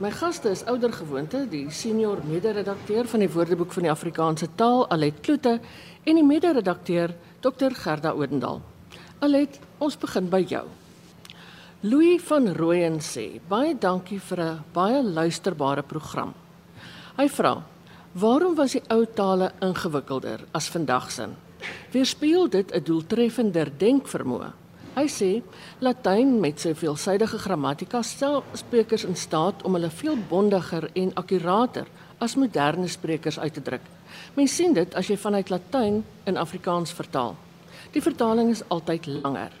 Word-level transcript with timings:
My 0.00 0.08
gaste 0.08 0.48
is 0.48 0.62
ouer 0.64 0.94
gewoonte, 0.96 1.42
die 1.44 1.66
senior 1.68 2.22
mede-redakteur 2.24 3.04
van 3.04 3.20
die 3.20 3.28
Woordeboek 3.28 3.74
van 3.76 3.84
die 3.84 3.90
Afrikaanse 3.92 4.46
taal, 4.56 4.86
Alet 4.88 5.18
Kloete, 5.20 5.58
en 6.08 6.16
die 6.16 6.24
mede-redakteur, 6.24 7.12
Dr. 7.44 7.76
Gerda 7.76 8.14
Odendaal. 8.16 8.62
Alet, 9.20 9.58
ons 9.76 9.98
begin 10.00 10.30
by 10.32 10.40
jou. 10.48 10.62
Louis 11.84 12.16
van 12.30 12.48
Rooyen 12.56 12.96
sê: 13.04 13.42
"Baie 13.48 13.74
dankie 13.76 14.20
vir 14.30 14.40
'n 14.40 14.64
baie 14.72 15.02
luisterbare 15.02 15.82
program." 15.82 16.32
Hy 17.18 17.28
vra: 17.28 17.62
"Waarom 18.14 18.54
was 18.54 18.72
die 18.72 18.82
ou 18.88 19.04
tale 19.04 19.52
ingewikkelder 19.60 20.46
as 20.54 20.70
vandag 20.70 21.10
se?" 21.10 21.28
Weerspieël 21.92 22.48
dit 22.48 22.72
'n 22.72 22.84
doeltreffender 22.84 23.68
denkvermoë? 23.78 24.52
Hy 24.90 25.06
sê 25.06 25.28
Latyn 25.78 26.40
met 26.42 26.58
sy 26.58 26.72
veelsidige 26.74 27.38
grammatika 27.38 28.00
stel 28.02 28.40
sprekers 28.58 29.04
in 29.06 29.14
staat 29.16 29.62
om 29.62 29.76
hulle 29.78 29.90
veel 29.90 30.18
bondiger 30.28 30.88
en 30.98 31.12
akkurater 31.14 31.86
as 32.18 32.34
moderne 32.34 32.88
sprekers 32.90 33.38
uit 33.38 33.54
te 33.54 33.62
druk. 33.62 33.86
Mens 34.34 34.56
sien 34.56 34.74
dit 34.74 34.94
as 34.98 35.06
jy 35.06 35.16
vanuit 35.16 35.50
Latyn 35.50 36.02
in 36.26 36.36
Afrikaans 36.36 36.92
vertaal. 36.92 37.36
Die 37.94 38.02
vertaling 38.02 38.50
is 38.50 38.64
altyd 38.68 39.06
langer. 39.06 39.54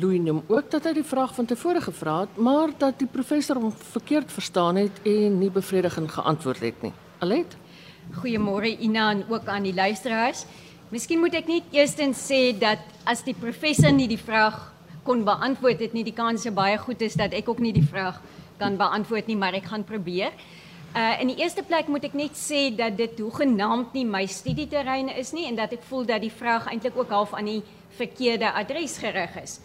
Louis 0.00 0.18
noem 0.24 0.40
ook 0.48 0.72
dat 0.72 0.88
hy 0.88 0.94
die 0.96 1.06
vraag 1.06 1.36
van 1.36 1.46
tevore 1.46 1.84
gevra 1.84 2.16
het, 2.24 2.40
maar 2.40 2.72
dat 2.78 2.96
die 2.98 3.10
professor 3.10 3.60
hom 3.60 3.70
verkeerd 3.92 4.32
verstaan 4.32 4.80
het 4.80 5.04
en 5.06 5.38
nie 5.38 5.52
bevredigend 5.54 6.10
geantwoord 6.10 6.64
het 6.64 6.82
nie. 6.82 6.92
Alet? 7.22 7.54
Goeiemôre 8.16 8.72
Ina 8.80 9.10
en 9.12 9.22
ook 9.28 9.46
aan 9.46 9.68
die 9.68 9.74
luisteraars. 9.74 10.46
Miskien 10.94 11.18
moet 11.18 11.34
ek 11.34 11.48
net 11.50 11.72
eerstens 11.74 12.20
sê 12.22 12.52
dat 12.54 12.78
as 13.10 13.24
die 13.26 13.34
professor 13.34 13.90
nie 13.90 14.06
die 14.06 14.20
vraag 14.20 14.54
kon 15.02 15.24
beantwoord 15.26 15.80
het 15.82 15.96
nie, 15.96 16.04
die 16.06 16.14
kans 16.14 16.44
is 16.46 16.54
baie 16.54 16.76
goed 16.78 17.02
is 17.02 17.16
dat 17.18 17.34
ek 17.34 17.50
ook 17.50 17.58
nie 17.64 17.72
die 17.74 17.82
vraag 17.82 18.20
kan 18.60 18.76
beantwoord 18.78 19.26
nie, 19.26 19.34
maar 19.34 19.56
ek 19.58 19.66
gaan 19.72 19.82
probeer. 19.88 20.30
Uh 20.94 21.18
in 21.24 21.32
die 21.32 21.40
eerste 21.42 21.66
plek 21.66 21.90
moet 21.90 22.06
ek 22.06 22.14
net 22.14 22.38
sê 22.38 22.68
dat 22.78 22.94
dit 22.94 23.18
hoegenaamd 23.24 23.98
nie 23.98 24.06
my 24.06 24.22
studieterrein 24.30 25.10
is 25.18 25.34
nie 25.34 25.48
en 25.50 25.58
dat 25.58 25.74
ek 25.74 25.82
voel 25.90 26.06
dat 26.06 26.22
die 26.22 26.30
vraag 26.30 26.70
eintlik 26.70 27.02
ook 27.02 27.10
half 27.10 27.34
aan 27.34 27.50
die 27.50 27.64
verkeerde 27.98 28.54
adres 28.54 28.94
gerig 29.02 29.34
is. 29.42 29.58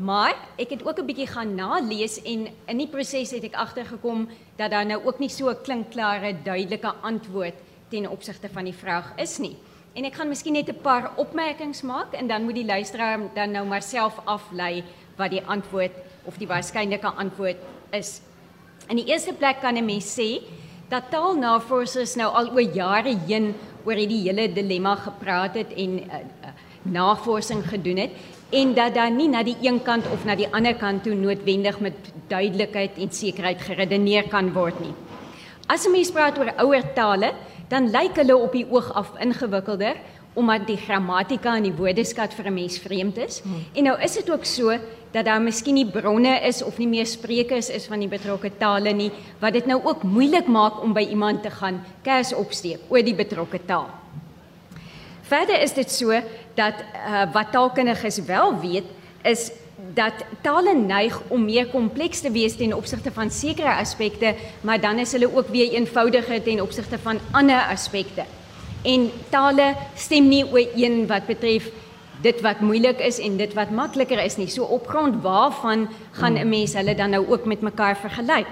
Maar 0.00 0.32
ek 0.56 0.78
het 0.78 0.88
ook 0.88 1.04
'n 1.04 1.08
bietjie 1.12 1.28
gaan 1.28 1.56
nalees 1.60 2.22
en 2.24 2.48
in 2.48 2.78
die 2.78 2.88
proses 2.88 3.36
het 3.36 3.44
ek 3.44 3.60
agtergekom 3.68 4.30
dat 4.56 4.70
daar 4.70 4.88
nou 4.88 5.04
ook 5.04 5.18
nie 5.20 5.28
so 5.28 5.50
'n 5.50 5.62
klinkklare 5.62 6.36
duidelike 6.42 6.94
antwoord 7.02 7.66
ten 7.90 8.08
opsigte 8.08 8.48
van 8.48 8.64
die 8.64 8.78
vraag 8.84 9.12
is 9.20 9.38
nie. 9.38 9.56
En 9.98 10.06
ek 10.06 10.14
gaan 10.14 10.28
miskien 10.30 10.54
net 10.54 10.68
'n 10.70 10.78
paar 10.82 11.10
opmerkings 11.18 11.82
maak 11.82 12.12
en 12.14 12.28
dan 12.30 12.44
moet 12.44 12.54
die 12.54 12.64
luisteraar 12.64 13.18
dan 13.34 13.50
nou 13.50 13.66
maar 13.66 13.82
self 13.82 14.14
aflei 14.24 14.84
wat 15.16 15.30
die 15.30 15.42
antwoord 15.42 15.90
of 16.22 16.38
die 16.38 16.46
waarskynlike 16.46 17.10
antwoord 17.18 17.56
is. 17.90 18.20
In 18.88 18.96
die 18.96 19.10
eerste 19.10 19.32
plek 19.32 19.60
kan 19.60 19.74
'n 19.74 19.84
mens 19.84 20.14
sê 20.14 20.42
dat 20.88 21.10
taalnavorsers 21.10 22.14
nou 22.14 22.30
al 22.32 22.50
oor 22.50 22.74
jare 22.74 23.16
heen 23.26 23.54
oor 23.84 23.94
hierdie 23.94 24.22
hele 24.22 24.52
dilemma 24.52 24.94
gepraat 24.94 25.54
het 25.54 25.72
en 25.76 25.98
uh, 25.98 26.14
uh, 26.14 26.48
navorsing 26.82 27.68
gedoen 27.68 27.96
het 27.96 28.10
en 28.50 28.74
dat 28.74 28.94
daar 28.94 29.10
nie 29.10 29.28
na 29.28 29.42
die 29.42 29.56
een 29.60 29.82
kant 29.82 30.06
of 30.12 30.24
na 30.24 30.34
die 30.34 30.48
ander 30.52 30.74
kant 30.74 31.02
toe 31.02 31.14
noodwendig 31.14 31.80
met 31.80 31.94
duidelikheid 32.28 32.98
en 32.98 33.10
sekerheid 33.10 33.60
geredeneer 33.60 34.28
kan 34.28 34.52
word 34.52 34.80
nie. 34.80 34.94
As 35.66 35.86
'n 35.86 35.90
mens 35.90 36.10
praat 36.10 36.38
oor 36.38 36.52
ouer 36.56 36.92
tale, 36.94 37.34
dan 37.68 37.90
lyk 37.90 38.16
hulle 38.16 38.36
op 38.36 38.52
die 38.52 38.66
oog 38.70 38.92
af 38.94 39.12
ingewikkelder 39.20 39.96
omdat 40.38 40.66
die 40.68 40.76
grammatika 40.78 41.56
en 41.56 41.66
die 41.66 41.74
woordeskat 41.74 42.34
vir 42.34 42.46
'n 42.46 42.54
mens 42.54 42.78
vreemd 42.78 43.16
is. 43.16 43.40
Hmm. 43.42 43.64
En 43.74 43.84
nou 43.84 44.00
is 44.00 44.12
dit 44.12 44.30
ook 44.30 44.44
so 44.44 44.78
dat 45.10 45.24
daar 45.24 45.42
miskien 45.42 45.74
nie 45.74 45.86
bronne 45.86 46.40
is 46.40 46.62
of 46.62 46.78
nie 46.78 46.88
meer 46.88 47.06
sprekers 47.06 47.68
is 47.68 47.86
van 47.86 47.98
die 47.98 48.08
betrokke 48.08 48.50
tale 48.58 48.92
nie 48.92 49.10
wat 49.40 49.52
dit 49.52 49.66
nou 49.66 49.80
ook 49.84 50.02
moeilik 50.02 50.46
maak 50.46 50.82
om 50.82 50.92
by 50.92 51.06
iemand 51.10 51.42
te 51.42 51.50
gaan 51.50 51.84
kers 52.02 52.34
opsteek 52.34 52.78
oor 52.88 53.02
die 53.02 53.14
betrokke 53.14 53.60
taal. 53.64 53.88
Verder 55.22 55.60
is 55.62 55.72
dit 55.72 55.90
so 55.90 56.20
dat 56.54 56.74
uh, 56.74 57.32
wat 57.32 57.52
taalkundiges 57.52 58.18
wel 58.24 58.60
weet 58.60 58.84
is 59.22 59.50
dat 59.94 60.24
tale 60.42 60.74
neig 60.74 61.20
om 61.28 61.44
meer 61.44 61.68
kompleks 61.70 62.20
te 62.20 62.30
wees 62.30 62.56
ten 62.56 62.74
opsigte 62.74 63.12
van 63.14 63.30
sekere 63.30 63.74
aspekte, 63.74 64.34
maar 64.60 64.80
dan 64.80 64.98
is 64.98 65.12
hulle 65.12 65.30
ook 65.34 65.48
weer 65.48 65.72
eenvoudiger 65.72 66.42
ten 66.42 66.60
opsigte 66.60 66.98
van 66.98 67.20
ander 67.30 67.60
aspekte. 67.70 68.24
En 68.82 69.10
tale 69.30 69.74
stem 69.94 70.28
nie 70.28 70.44
ooreen 70.46 71.06
wat 71.06 71.26
betref 71.26 71.70
dit 72.22 72.40
wat 72.42 72.60
moeilik 72.60 72.98
is 72.98 73.18
en 73.22 73.36
dit 73.38 73.52
wat 73.54 73.70
makliker 73.70 74.18
is 74.24 74.36
nie. 74.36 74.48
So 74.50 74.64
op 74.64 74.88
grond 74.88 75.22
waarvan 75.22 75.88
gaan 76.12 76.38
'n 76.38 76.48
mens 76.48 76.74
hulle 76.74 76.94
dan 76.94 77.10
nou 77.10 77.26
ook 77.28 77.44
met 77.44 77.60
mekaar 77.60 77.96
vergelyk? 77.96 78.50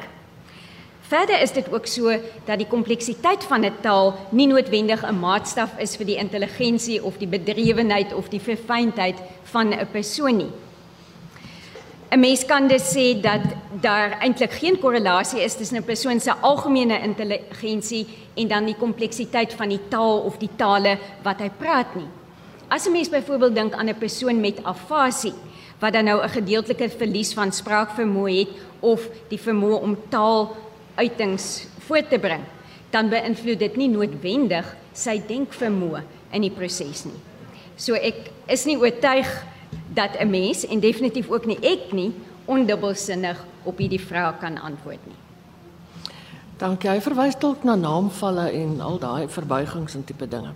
Verder 1.01 1.41
is 1.43 1.53
dit 1.53 1.73
ook 1.73 1.87
so 1.87 2.11
dat 2.45 2.59
die 2.59 2.67
kompleksiteit 2.67 3.45
van 3.45 3.65
'n 3.65 3.81
taal 3.81 4.15
nie 4.31 4.47
noodwendig 4.47 5.03
'n 5.03 5.19
maatstaf 5.19 5.79
is 5.79 5.97
vir 5.97 6.07
die 6.07 6.17
intelligensie 6.17 7.05
of 7.05 7.19
die 7.19 7.29
bedrywenheid 7.29 8.15
of 8.15 8.29
die 8.29 8.41
verfynheid 8.41 9.17
van 9.43 9.73
'n 9.73 9.89
persoon 9.91 10.37
nie. 10.37 10.51
'n 12.11 12.21
Mens 12.21 12.45
kan 12.45 12.69
dus 12.69 12.95
sê 12.95 13.21
dat 13.21 13.41
daar 13.81 14.19
eintlik 14.21 14.53
geen 14.53 14.79
korrelasie 14.79 15.43
is 15.43 15.57
tussen 15.57 15.77
'n 15.77 15.85
persoon 15.85 16.21
se 16.21 16.33
algemene 16.41 17.01
intelligensie 17.03 18.07
en 18.35 18.49
dan 18.49 18.65
die 18.65 18.77
kompleksiteit 18.77 19.53
van 19.53 19.69
die 19.69 19.81
taal 19.89 20.19
of 20.19 20.39
die 20.39 20.51
tale 20.57 20.99
wat 21.23 21.41
hy 21.41 21.51
praat 21.59 21.95
nie. 21.95 22.09
As 22.69 22.87
'n 22.87 22.93
mens 22.93 23.09
byvoorbeeld 23.09 23.55
dink 23.55 23.73
aan 23.73 23.89
'n 23.89 23.99
persoon 23.99 24.41
met 24.41 24.65
afasie 24.65 25.35
wat 25.79 25.93
dan 25.93 26.05
nou 26.05 26.23
'n 26.23 26.29
gedeeltelike 26.29 26.89
verlies 26.89 27.35
van 27.35 27.53
spraakvermoë 27.53 28.39
het 28.39 28.49
of 28.81 29.09
die 29.29 29.41
vermoë 29.41 29.81
om 29.81 29.99
taaluitings 30.09 31.67
voort 31.79 32.11
te 32.11 32.19
bring, 32.19 32.43
dan 32.91 33.09
beïnvloed 33.09 33.59
dit 33.59 33.77
nie 33.77 33.89
noodwendig 33.89 34.77
sy 34.93 35.23
denkvermoë 35.27 36.03
in 36.31 36.41
die 36.41 36.51
proses 36.51 37.05
nie. 37.05 37.21
So 37.77 37.95
ek 37.95 38.31
is 38.47 38.65
nie 38.65 38.79
oortuig 38.79 39.45
dat 39.97 40.17
'n 40.21 40.31
mens 40.31 40.67
en 40.67 40.81
definitief 40.81 41.31
ook 41.31 41.47
nie 41.47 41.59
ek 41.61 41.93
nie 41.93 42.13
ondubbelsinnig 42.45 43.45
op 43.63 43.79
hierdie 43.79 44.01
vraag 44.01 44.39
kan 44.39 44.61
antwoord 44.61 45.07
nie. 45.07 45.21
Dankie. 46.57 46.91
Hy 46.91 47.01
verwys 47.01 47.39
dalk 47.39 47.65
na 47.65 47.75
naamvalle 47.75 48.51
en 48.51 48.81
al 48.81 48.99
daai 48.99 49.29
verbuigings 49.29 49.95
en 49.95 50.05
tipe 50.05 50.29
dinge. 50.29 50.55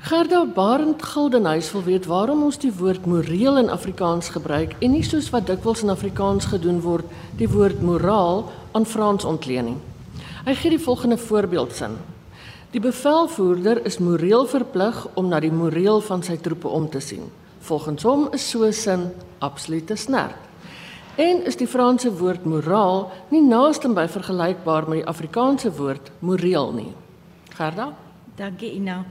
Gerda 0.00 0.44
Barend 0.46 1.02
Gildenhuys 1.02 1.72
wil 1.72 1.82
weet 1.82 2.06
waarom 2.06 2.42
ons 2.42 2.58
die 2.58 2.72
woord 2.72 3.06
moreel 3.06 3.58
in 3.58 3.70
Afrikaans 3.70 4.28
gebruik 4.28 4.76
en 4.78 4.90
nie 4.90 5.02
soos 5.02 5.30
wat 5.30 5.46
dikwels 5.46 5.82
in 5.82 5.90
Afrikaans 5.90 6.44
gedoen 6.44 6.80
word, 6.80 7.04
die 7.36 7.48
woord 7.48 7.82
moraal 7.82 8.52
aan 8.72 8.86
Frans 8.86 9.24
ontlening. 9.24 9.76
Hy 10.44 10.54
gee 10.54 10.70
die 10.70 10.84
volgende 10.84 11.18
voorbeeldsin. 11.18 11.98
Die 12.70 12.80
bevelvoerder 12.80 13.84
is 13.84 13.98
moreel 13.98 14.46
verplig 14.46 15.06
om 15.14 15.28
na 15.28 15.40
die 15.40 15.52
moreel 15.52 16.00
van 16.00 16.22
sy 16.22 16.36
troepe 16.36 16.68
om 16.68 16.88
te 16.90 17.00
sien. 17.00 17.26
Volgens 17.62 18.02
hom 18.02 18.28
is 18.34 18.50
so 18.50 18.70
sin 18.70 19.10
absolute 19.38 19.96
snert. 19.96 20.34
En 21.14 21.44
is 21.44 21.56
die 21.60 21.68
Franse 21.68 22.10
woord 22.18 22.44
moraal 22.48 23.10
nie 23.30 23.42
naaste 23.44 23.90
by 23.92 24.06
vergelykbaar 24.08 24.88
met 24.88 25.02
die 25.02 25.08
Afrikaanse 25.10 25.70
woord 25.76 26.08
moreel 26.24 26.72
nie. 26.72 26.92
Gerda? 27.52 27.92
Dankie 28.36 28.72
Ina. 28.78 29.02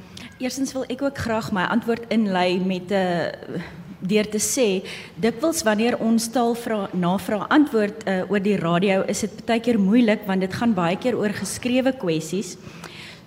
Eerstens 0.41 0.73
wil 0.73 0.87
ek 0.89 1.03
ook 1.05 1.21
graag 1.21 1.51
my 1.53 1.67
antwoord 1.69 2.09
inlei 2.09 2.57
met 2.59 2.89
'n 2.89 2.97
uh, 2.97 3.61
deur 4.01 4.27
te 4.29 4.39
sê 4.41 4.81
dikwels 5.21 5.61
wanneer 5.63 5.99
ons 6.01 6.27
taal 6.33 6.55
vra 6.57 6.89
navraag 6.93 7.47
antwoord 7.53 8.03
uh, 8.07 8.31
oor 8.31 8.41
die 8.41 8.57
radio 8.57 9.03
is 9.07 9.21
dit 9.21 9.45
baie 9.45 9.61
keer 9.61 9.79
moeilik 9.79 10.25
want 10.25 10.41
dit 10.41 10.53
gaan 10.53 10.73
baie 10.73 10.97
keer 10.97 11.17
oor 11.17 11.29
geskrewe 11.29 11.93
kwessies. 11.93 12.57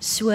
So 0.05 0.29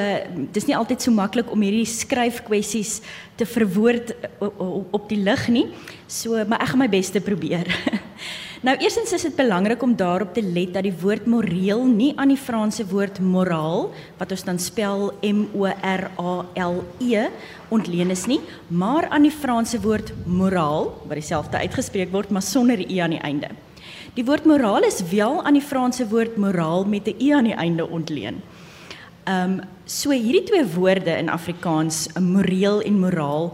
dis 0.51 0.67
nie 0.67 0.75
altyd 0.75 1.05
so 1.05 1.15
maklik 1.15 1.51
om 1.55 1.63
hierdie 1.63 1.87
skryfkwessies 1.87 2.97
te 3.39 3.47
verwoord 3.47 4.11
op 4.43 5.05
die 5.07 5.21
lig 5.23 5.45
nie. 5.53 5.67
So 6.11 6.43
maar 6.51 6.65
ek 6.65 6.73
gaan 6.73 6.83
my 6.83 6.89
bes 6.91 7.13
te 7.15 7.23
probeer. 7.23 7.71
nou 8.67 8.75
eerstens 8.83 9.15
is 9.15 9.29
dit 9.29 9.37
belangrik 9.39 9.85
om 9.87 9.95
daarop 9.95 10.35
te 10.35 10.43
let 10.43 10.75
dat 10.75 10.89
die 10.89 10.95
woord 11.05 11.29
moreel 11.31 11.85
nie 11.87 12.11
aan 12.19 12.35
die 12.35 12.41
Franse 12.41 12.83
woord 12.91 13.23
moraal 13.23 13.93
wat 14.19 14.35
ons 14.35 14.43
dan 14.49 14.59
spel 14.59 15.13
M 15.23 15.47
O 15.55 15.71
R 15.71 16.09
A 16.19 16.35
L 16.67 16.83
E 16.99 17.29
ontleen 17.71 18.11
is 18.11 18.27
nie, 18.27 18.41
maar 18.67 19.07
aan 19.07 19.29
die 19.29 19.35
Franse 19.35 19.79
woord 19.79 20.11
moraal 20.27 20.91
wat 21.05 21.15
dieselfde 21.21 21.63
uitgespreek 21.63 22.11
word 22.11 22.35
maar 22.35 22.43
sonder 22.43 22.83
e 22.83 22.99
aan 22.99 23.15
die 23.15 23.23
einde. 23.23 23.55
Die 24.19 24.27
woord 24.27 24.51
moraal 24.51 24.83
is 24.83 24.99
wel 25.15 25.39
aan 25.47 25.55
die 25.55 25.63
Franse 25.63 26.09
woord 26.11 26.35
moraal 26.35 26.83
met 26.85 27.07
'n 27.07 27.15
e 27.23 27.31
aan 27.31 27.47
die 27.47 27.55
einde 27.55 27.87
ontleen. 27.87 28.43
Ehm 29.31 29.61
um, 29.61 29.61
so 29.85 30.11
hierdie 30.11 30.43
twee 30.47 30.65
woorde 30.75 31.13
in 31.19 31.29
Afrikaans, 31.31 32.09
moreel 32.19 32.81
en 32.87 32.97
moraal, 32.99 33.53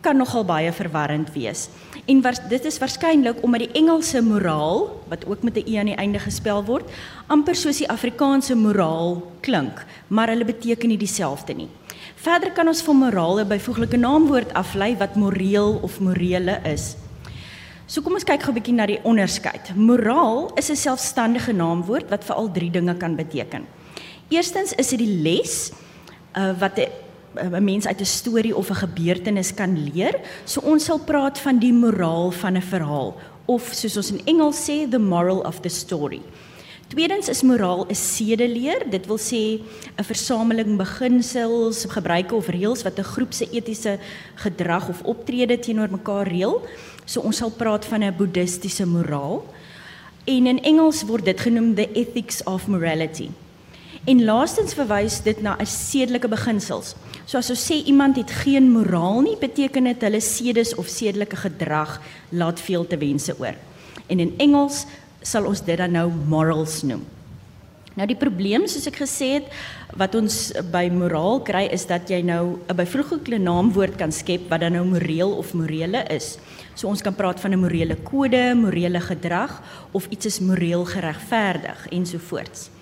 kan 0.00 0.16
nogal 0.18 0.44
baie 0.46 0.72
verwarrend 0.72 1.30
wees. 1.34 1.68
En 2.06 2.22
was, 2.22 2.40
dit 2.50 2.64
is 2.64 2.78
waarskynlik 2.78 3.42
omdat 3.46 3.66
die 3.66 3.78
Engelse 3.82 4.22
moraal 4.22 4.88
wat 5.10 5.26
ook 5.26 5.42
met 5.42 5.58
'n 5.58 5.66
e 5.66 5.78
aan 5.78 5.90
die 5.90 5.98
einde 5.98 6.18
gespel 6.18 6.64
word, 6.64 6.90
amper 7.26 7.54
soos 7.54 7.78
die 7.78 7.88
Afrikaanse 7.88 8.54
moraal 8.54 9.22
klink, 9.40 9.84
maar 10.08 10.28
hulle 10.28 10.44
beteken 10.44 10.88
nie 10.88 10.98
dieselfde 10.98 11.54
nie. 11.54 11.68
Verder 12.14 12.50
kan 12.50 12.68
ons 12.68 12.82
van 12.82 12.96
moraal 12.96 13.40
'n 13.40 13.48
byvoeglike 13.48 13.96
naamwoord 13.96 14.52
aflei 14.54 14.96
wat 14.96 15.16
moreel 15.16 15.78
of 15.82 16.00
morele 16.00 16.60
is. 16.64 16.96
So 17.86 18.02
kom 18.02 18.14
ons 18.14 18.24
kyk 18.24 18.42
gou 18.42 18.50
'n 18.50 18.58
bietjie 18.58 18.74
na 18.74 18.86
die 18.86 19.02
onderskeid. 19.02 19.76
Moraal 19.76 20.50
is 20.56 20.70
'n 20.70 20.76
selfstandige 20.76 21.52
naamwoord 21.52 22.10
wat 22.10 22.24
vir 22.24 22.36
al 22.36 22.50
drie 22.50 22.70
dinge 22.70 22.94
kan 22.96 23.16
beteken. 23.16 23.66
Eerstens 24.28 24.72
is 24.74 24.88
dit 24.90 24.98
die 24.98 25.22
les 25.22 25.70
uh, 26.34 26.50
wat 26.58 26.80
'n 27.36 27.62
mens 27.62 27.86
uit 27.86 28.00
'n 28.00 28.04
storie 28.04 28.56
of 28.56 28.70
'n 28.70 28.74
gebeurtenis 28.74 29.54
kan 29.54 29.78
leer. 29.92 30.20
So 30.44 30.60
ons 30.60 30.84
sal 30.84 30.98
praat 30.98 31.38
van 31.38 31.58
die 31.58 31.72
moraal 31.72 32.30
van 32.30 32.56
'n 32.56 32.62
verhaal 32.62 33.14
of 33.46 33.70
soos 33.72 33.96
ons 33.96 34.10
in 34.10 34.26
Engels 34.26 34.58
sê 34.68 34.88
the 34.90 34.98
moral 34.98 35.40
of 35.46 35.60
the 35.60 35.68
story. 35.68 36.22
Tweedens 36.88 37.28
is 37.28 37.42
moraal 37.42 37.86
'n 37.86 37.94
sedeleer. 37.94 38.90
Dit 38.90 39.06
wil 39.06 39.18
sê 39.18 39.60
'n 39.98 40.04
versameling 40.04 40.76
beginsels, 40.76 41.84
gebruike 41.84 42.34
of 42.34 42.48
reëls 42.48 42.82
wat 42.82 42.98
'n 42.98 43.04
groep 43.04 43.32
se 43.32 43.48
etiese 43.50 43.98
gedrag 44.34 44.88
of 44.88 45.02
optrede 45.02 45.58
teenoor 45.58 45.90
mekaar 45.90 46.26
reël. 46.26 46.62
So 47.04 47.20
ons 47.20 47.36
sal 47.36 47.50
praat 47.50 47.84
van 47.84 48.02
'n 48.02 48.16
boeddhistiese 48.16 48.86
moraal. 48.86 49.44
En 50.24 50.46
in 50.46 50.62
Engels 50.62 51.02
word 51.02 51.24
dit 51.24 51.40
genoem 51.40 51.74
the 51.74 51.92
ethics 51.92 52.42
of 52.42 52.66
morality. 52.66 53.30
En 54.06 54.22
laastens 54.22 54.74
verwys 54.78 55.18
dit 55.22 55.40
na 55.42 55.56
'n 55.58 55.66
sedelike 55.66 56.28
beginsels. 56.28 56.94
So 57.24 57.38
as 57.38 57.50
ons 57.50 57.70
sê 57.70 57.84
iemand 57.84 58.16
het 58.16 58.30
geen 58.30 58.70
moraal 58.70 59.20
nie, 59.20 59.36
beteken 59.36 59.84
dit 59.84 60.00
hulle 60.00 60.20
sedes 60.20 60.74
of 60.74 60.86
sedelike 60.86 61.36
gedrag 61.36 62.00
laat 62.30 62.60
veel 62.60 62.86
te 62.86 62.96
wense 62.96 63.34
oor. 63.38 63.54
En 64.06 64.20
in 64.20 64.34
Engels 64.38 64.86
sal 65.22 65.46
ons 65.46 65.60
dit 65.60 65.76
dan 65.76 65.90
nou 65.90 66.12
morals 66.28 66.82
noem. 66.82 67.02
Nou 67.96 68.06
die 68.06 68.16
probleem 68.16 68.66
soos 68.68 68.86
ek 68.86 69.00
gesê 69.00 69.28
het 69.40 69.46
wat 69.96 70.14
ons 70.14 70.52
by 70.70 70.84
moraal 70.92 71.40
kry 71.40 71.64
is 71.72 71.86
dat 71.86 72.08
jy 72.08 72.22
nou 72.22 72.60
'n 72.68 72.76
byvoeglike 72.76 73.38
naamwoord 73.38 73.96
kan 73.96 74.12
skep 74.12 74.48
wat 74.50 74.60
dan 74.60 74.72
nou 74.72 74.84
moreel 74.84 75.32
of 75.32 75.54
morele 75.54 76.04
is. 76.10 76.38
So 76.74 76.88
ons 76.88 77.02
kan 77.02 77.14
praat 77.14 77.40
van 77.40 77.52
'n 77.52 77.60
morele 77.60 77.96
kode, 77.96 78.54
morele 78.54 79.00
gedrag 79.00 79.62
of 79.92 80.06
iets 80.10 80.26
is 80.26 80.40
moreel 80.40 80.84
geregverdig 80.84 81.88
ensovoorts. 81.90 82.75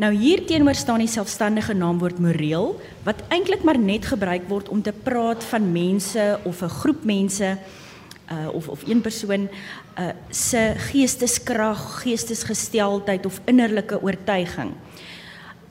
Nou 0.00 0.14
hier 0.16 0.40
teenoor 0.48 0.78
staan 0.78 1.02
die 1.02 1.10
selfstandige 1.12 1.74
naamwoord 1.76 2.22
moreel 2.24 2.70
wat 3.04 3.18
eintlik 3.28 3.66
maar 3.68 3.76
net 3.76 4.06
gebruik 4.08 4.46
word 4.48 4.70
om 4.72 4.80
te 4.80 4.94
praat 4.96 5.44
van 5.50 5.66
mense 5.74 6.38
of 6.48 6.62
'n 6.62 6.72
groep 6.80 7.04
mense 7.04 7.58
uh 8.32 8.48
of 8.54 8.68
of 8.68 8.86
een 8.88 9.00
persoon 9.00 9.48
uh 9.98 10.08
se 10.30 10.72
geesteskrag, 10.76 12.00
geestesgesteldheid 12.02 13.26
of 13.26 13.40
innerlike 13.44 14.02
oortuiging. 14.02 14.72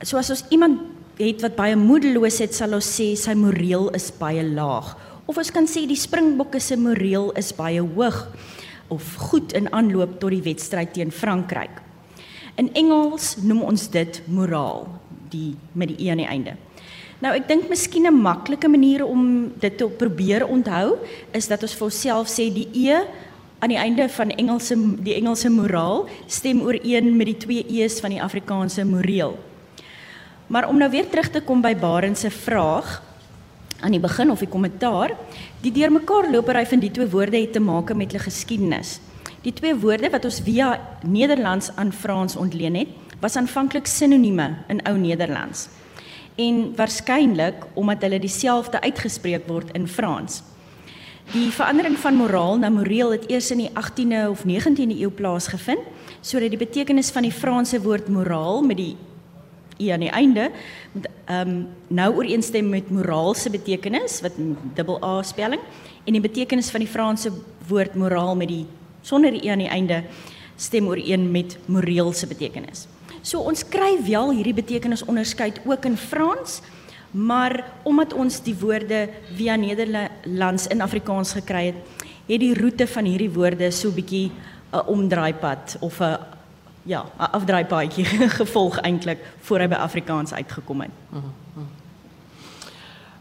So 0.02 0.18
as 0.18 0.30
ons 0.30 0.46
iemand 0.50 0.80
het 1.18 1.42
wat 1.42 1.56
baie 1.56 1.76
moedeloos 1.76 2.38
het, 2.38 2.54
sal 2.54 2.74
ons 2.74 3.02
sê 3.02 3.16
sy 3.16 3.34
moreel 3.34 3.90
is 3.90 4.12
baie 4.12 4.44
laag. 4.44 4.98
Of 5.26 5.38
ons 5.38 5.52
kan 5.52 5.66
sê 5.68 5.88
die 5.88 5.96
Springbokke 5.96 6.60
se 6.60 6.78
moreel 6.78 7.32
is 7.32 7.56
baie 7.56 7.82
hoog 7.82 8.28
of 8.88 9.16
goed 9.16 9.54
in 9.54 9.74
aanloop 9.74 10.20
tot 10.20 10.30
die 10.30 10.44
wedstryd 10.44 10.94
teen 10.94 11.12
Frankryk. 11.12 11.89
In 12.60 12.68
Engels 12.76 13.38
noem 13.40 13.62
ons 13.72 13.86
dit 13.94 14.20
moraal, 14.28 14.84
die 15.32 15.54
met 15.72 15.94
die 15.94 16.08
e 16.08 16.12
aan 16.12 16.20
die 16.20 16.28
einde. 16.28 16.58
Nou 17.24 17.32
ek 17.36 17.48
dink 17.48 17.70
miskien 17.72 18.08
'n 18.08 18.16
maklike 18.16 18.68
manier 18.68 19.06
om 19.06 19.52
dit 19.60 19.78
te 19.78 19.88
probeer 19.88 20.48
onthou 20.48 20.98
is 21.32 21.48
dat 21.48 21.64
ons 21.64 21.76
vir 21.76 21.86
onsself 21.88 22.28
sê 22.28 22.52
die 22.52 22.68
e 22.74 22.96
aan 23.60 23.70
die 23.70 23.80
einde 23.80 24.10
van 24.10 24.32
Engelse 24.32 24.76
die 25.04 25.16
Engelse 25.16 25.50
moraal 25.50 26.08
stem 26.28 26.62
ooreen 26.62 27.18
met 27.18 27.28
die 27.28 27.38
twee 27.38 27.64
e's 27.68 28.00
van 28.00 28.10
die 28.10 28.24
Afrikaanse 28.24 28.86
moreel. 28.86 29.38
Maar 30.48 30.68
om 30.70 30.78
nou 30.78 30.90
weer 30.90 31.10
terug 31.10 31.30
te 31.30 31.42
kom 31.42 31.62
by 31.62 31.76
Barend 31.76 32.18
se 32.18 32.30
vraag 32.30 33.04
aan 33.80 33.92
die 33.92 34.00
begin 34.00 34.32
of 34.32 34.40
die 34.40 34.48
kommentaar, 34.48 35.16
die 35.62 35.72
deurmekaar 35.72 36.32
lopery 36.32 36.66
van 36.66 36.80
die 36.80 36.92
twee 36.92 37.08
woorde 37.08 37.40
het 37.40 37.54
te 37.54 37.60
maak 37.60 37.94
met 37.94 38.12
hulle 38.12 38.24
geskiedenis. 38.24 39.00
Die 39.40 39.54
twee 39.56 39.76
woorde 39.80 40.10
wat 40.12 40.26
ons 40.28 40.42
via 40.44 40.74
Nederlands 41.08 41.70
aan 41.80 41.94
Frans 41.96 42.36
ontleen 42.36 42.76
het, 42.76 42.90
was 43.24 43.38
aanvanklik 43.40 43.88
sinonieme 43.88 44.50
in 44.68 44.82
ou 44.84 44.98
Nederlands. 45.00 45.68
En 46.36 46.76
waarskynlik 46.76 47.64
omdat 47.80 48.04
hulle 48.04 48.20
dieselfde 48.20 48.82
uitgespreek 48.82 49.48
word 49.48 49.72
in 49.76 49.88
Frans. 49.88 50.42
Die 51.32 51.52
verandering 51.54 51.96
van 52.02 52.18
moraal 52.20 52.58
na 52.58 52.72
moreel 52.74 53.12
het 53.16 53.30
eers 53.30 53.52
in 53.52 53.64
die 53.64 53.72
18de 53.72 54.26
of 54.28 54.44
19de 54.44 54.98
eeu 55.00 55.12
plaasgevind, 55.14 55.88
sodat 56.22 56.52
die 56.52 56.60
betekenis 56.60 57.12
van 57.16 57.24
die 57.24 57.32
Franse 57.32 57.80
woord 57.82 58.10
moraal 58.12 58.64
met 58.66 58.80
die 58.82 58.96
e 59.80 59.92
aan 59.94 60.04
die 60.04 60.12
einde 60.12 60.50
met 60.92 61.08
ehm 61.26 61.50
um, 61.50 61.68
nou 61.88 62.16
ooreenstem 62.16 62.70
met 62.70 62.90
moraal 62.90 63.34
se 63.34 63.50
betekenis 63.50 64.20
wat 64.22 64.36
dubbel 64.76 65.00
A 65.04 65.22
spelling 65.24 65.62
en 66.04 66.14
die 66.14 66.22
betekenis 66.22 66.70
van 66.70 66.84
die 66.84 66.90
Franse 66.90 67.32
woord 67.68 67.96
moraal 67.96 68.36
met 68.36 68.48
die 68.48 68.66
sonder 69.02 69.32
die 69.32 69.46
e 69.46 69.52
aan 69.52 69.64
die 69.64 69.72
einde 69.72 70.04
stem 70.56 70.88
ooreen 70.88 71.32
met 71.32 71.58
moreel 71.66 72.14
se 72.14 72.28
betekenis. 72.28 72.88
So 73.22 73.40
ons 73.40 73.64
kry 73.68 73.98
wel 74.06 74.32
hierdie 74.32 74.56
betekenis 74.56 75.04
onderskeid 75.06 75.60
ook 75.66 75.86
in 75.86 75.98
Frans, 75.98 76.62
maar 77.12 77.64
omdat 77.84 78.14
ons 78.14 78.42
die 78.46 78.56
woorde 78.56 79.10
via 79.36 79.56
Nederlands 79.56 80.68
in 80.68 80.82
Afrikaans 80.82 81.34
gekry 81.34 81.66
het, 81.72 82.06
het 82.30 82.40
die 82.40 82.54
roete 82.54 82.88
van 82.88 83.06
hierdie 83.10 83.32
woorde 83.34 83.72
so 83.72 83.92
bietjie 83.92 84.32
'n 84.72 84.86
omdraaipad 84.86 85.78
of 85.80 86.00
'n 86.00 86.18
ja, 86.84 87.06
'n 87.18 87.32
afdraaipaadjie 87.32 88.06
gevolg 88.40 88.80
eintlik 88.80 89.20
voor 89.42 89.60
hy 89.60 89.68
by 89.68 89.76
Afrikaans 89.76 90.34
uitgekom 90.34 90.82
het. 90.82 90.92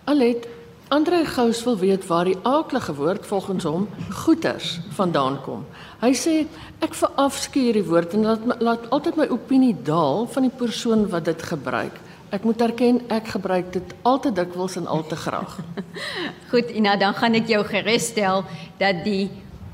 Alet 0.04 0.48
Andre 0.88 1.26
Gous 1.26 1.64
wil 1.64 1.76
weet 1.78 2.06
waar 2.06 2.24
die 2.24 2.36
aaklige 2.42 2.94
woord 2.94 3.26
volgens 3.26 3.64
hom 3.64 3.88
goeters 4.10 4.78
vandaan 4.96 5.34
kom. 5.44 5.66
Hy 6.00 6.14
sê 6.16 6.36
ek 6.80 6.94
verafskuur 6.96 7.76
die 7.76 7.84
woord 7.84 8.14
en 8.16 8.24
laat 8.24 8.62
laat 8.64 8.86
altyd 8.94 9.18
my 9.20 9.26
opinie 9.28 9.74
daal 9.84 10.24
van 10.32 10.46
die 10.48 10.54
persoon 10.62 11.04
wat 11.12 11.26
dit 11.28 11.44
gebruik. 11.44 11.98
Ek 12.32 12.46
moet 12.48 12.64
erken 12.64 13.02
ek 13.12 13.28
gebruik 13.34 13.68
dit 13.76 13.92
altyd 14.08 14.38
dikwels 14.40 14.78
en 14.80 14.88
al 14.88 15.04
te 15.10 15.16
graag. 15.16 15.58
Goed, 16.50 16.72
Ina, 16.72 16.96
dan 16.96 17.12
gaan 17.20 17.36
ek 17.36 17.52
jou 17.52 17.60
gerusstel 17.68 18.46
dat 18.80 19.04
die 19.04 19.28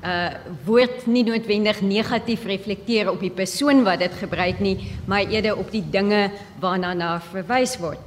uh 0.05 0.35
woord 0.67 1.07
nie 1.07 1.23
noodwendig 1.25 1.79
negatief 1.81 2.43
reflekteer 2.45 3.09
op 3.09 3.23
die 3.23 3.33
persoon 3.33 3.87
wat 3.87 4.03
dit 4.03 4.19
gebruik 4.19 4.59
nie, 4.61 4.91
maar 5.07 5.31
eerder 5.31 5.57
op 5.57 5.71
die 5.73 5.85
dinge 5.95 6.27
waarna 6.61 6.93
na 6.93 7.15
verwys 7.31 7.79
word. 7.81 8.03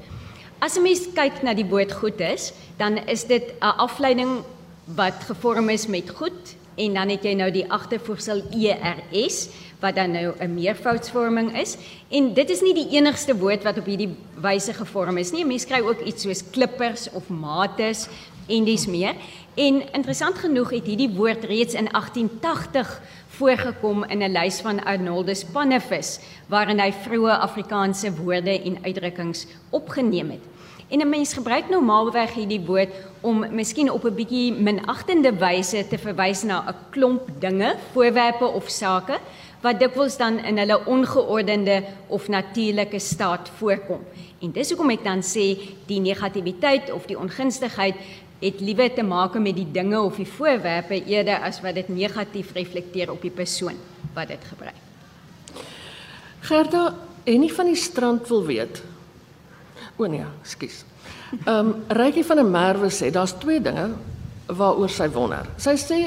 As 0.59 0.75
'n 0.75 0.81
mens 0.81 1.05
kyk 1.13 1.43
na 1.45 1.53
die 1.53 1.69
woord 1.69 1.91
goed 1.93 2.19
is, 2.19 2.51
dan 2.77 2.97
is 3.05 3.25
dit 3.29 3.53
'n 3.61 3.77
afleiding 3.77 4.41
wat 4.85 5.13
gevorm 5.29 5.69
is 5.69 5.87
met 5.87 6.09
goed 6.09 6.55
en 6.75 6.93
dan 6.93 7.09
het 7.09 7.23
jy 7.23 7.33
nou 7.33 7.51
die 7.51 7.71
agtervoegsel 7.71 8.41
ERS 8.49 9.49
wat 9.79 9.95
dan 9.95 10.11
nou 10.11 10.33
'n 10.39 10.53
meervoudsvorming 10.53 11.59
is 11.59 11.77
en 12.09 12.33
dit 12.33 12.49
is 12.49 12.61
nie 12.61 12.73
die 12.73 12.89
enigste 12.97 13.37
woord 13.37 13.63
wat 13.63 13.77
op 13.77 13.85
hierdie 13.85 14.15
wyse 14.41 14.73
gevorm 14.73 15.17
is 15.17 15.31
nie. 15.31 15.45
Mense 15.45 15.67
kry 15.67 15.79
ook 15.79 16.01
iets 16.01 16.21
soos 16.21 16.49
klippers 16.51 17.09
of 17.11 17.29
mates 17.29 18.07
en 18.47 18.63
dis 18.63 18.87
meer. 18.87 19.15
En 19.55 19.93
interessant 19.93 20.37
genoeg 20.37 20.69
het 20.69 20.85
hierdie 20.85 21.09
woord 21.09 21.43
reeds 21.43 21.73
in 21.73 21.87
1880 21.91 23.01
voorgekom 23.37 24.03
in 24.03 24.23
'n 24.23 24.31
lys 24.31 24.61
van 24.61 24.83
Arnoldus 24.83 25.43
Pannevis 25.43 26.19
waarin 26.49 26.79
hy 26.79 26.91
vroeë 26.91 27.39
Afrikaanse 27.47 28.11
woorde 28.15 28.61
en 28.63 28.77
uitdrukkings 28.83 29.45
opgeneem 29.69 30.29
het. 30.29 30.45
En 30.89 31.01
'n 31.01 31.09
mens 31.09 31.33
gebruik 31.33 31.69
normaalweg 31.69 32.33
hierdie 32.33 32.65
woord 32.65 32.89
om 33.21 33.45
miskien 33.51 33.91
op 33.91 34.05
'n 34.05 34.15
bietjie 34.15 34.53
minagtende 34.53 35.31
wyse 35.35 35.87
te 35.87 35.97
verwys 35.97 36.43
na 36.43 36.63
'n 36.67 36.75
klomp 36.89 37.29
dinge, 37.39 37.75
voorwerpe 37.91 38.45
of 38.45 38.69
sake 38.69 39.19
wat 39.61 39.79
dikwels 39.79 40.17
dan 40.17 40.39
in 40.39 40.57
hulle 40.57 40.85
ongeordende 40.85 41.83
of 42.07 42.27
natuurlike 42.27 42.99
staat 42.99 43.49
voorkom. 43.57 43.99
En 44.39 44.51
dis 44.51 44.69
hoekom 44.69 44.89
ek 44.89 45.03
dan 45.03 45.23
sê 45.25 45.57
die 45.89 45.99
negativiteit 45.99 46.91
of 46.93 47.05
die 47.09 47.17
ongunstigheid 47.17 47.95
het 48.39 48.59
liewe 48.61 48.89
te 48.93 49.03
maak 49.03 49.37
met 49.41 49.55
die 49.57 49.67
dinge 49.71 49.99
of 50.01 50.19
die 50.19 50.29
voorwerpe 50.29 50.99
eerder 51.05 51.41
as 51.47 51.61
wat 51.63 51.77
dit 51.79 51.89
negatief 51.89 52.51
reflekteer 52.53 53.11
op 53.11 53.21
die 53.21 53.33
persoon 53.33 53.77
wat 54.13 54.29
dit 54.29 54.43
gebruik. 54.49 54.83
Gerda, 56.47 56.83
en 57.27 57.41
nie 57.43 57.51
van 57.53 57.67
die 57.67 57.79
strand 57.79 58.27
wil 58.31 58.45
weet. 58.47 58.83
O 59.97 60.05
nee, 60.05 60.25
skus. 60.45 60.83
Ehm 61.43 61.73
um, 61.73 61.73
Rykie 61.91 62.23
van 62.25 62.39
der 62.39 62.47
Merwe 62.47 62.89
sê 62.93 63.09
daar's 63.11 63.35
twee 63.41 63.59
dinge 63.61 63.89
waaroor 64.47 64.89
sy 64.89 65.09
wonder. 65.11 65.49
Sy 65.59 65.75
sê 65.81 65.99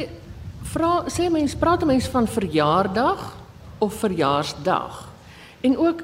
vra 0.72 1.04
sê 1.12 1.28
mense 1.32 1.58
praat 1.60 1.84
mense 1.84 2.08
van 2.12 2.28
verjaardag 2.30 3.26
of 3.84 4.00
verjaarsdag. 4.00 5.02
En 5.66 5.76
ook 5.76 6.02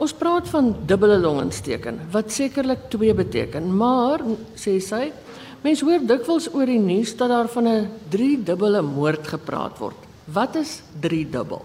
ons 0.00 0.12
praat 0.16 0.48
van 0.48 0.72
dubbele 0.88 1.18
longontsteking 1.20 2.00
wat 2.12 2.32
sekerlik 2.32 2.88
twee 2.92 3.14
beteken, 3.16 3.68
maar 3.76 4.24
sê 4.56 4.78
sy 4.80 5.10
Mense 5.64 5.84
hoor 5.84 6.02
dikwels 6.04 6.48
oor 6.52 6.68
die 6.68 6.80
nuus 6.80 7.14
dat 7.16 7.30
daar 7.32 7.48
van 7.48 7.66
'n 7.68 7.88
driedubbele 8.08 8.82
moord 8.82 9.26
gepraat 9.26 9.78
word. 9.78 9.96
Wat 10.24 10.54
is 10.54 10.82
driedubbel? 11.00 11.64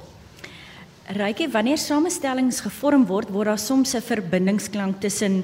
Rykie, 1.07 1.49
wanneer 1.49 1.77
samestellings 1.77 2.61
gevorm 2.61 3.05
word, 3.05 3.29
word 3.29 3.45
daar 3.45 3.59
soms 3.59 3.93
'n 3.95 4.01
verbindingsklank 4.01 5.01
tussen 5.01 5.43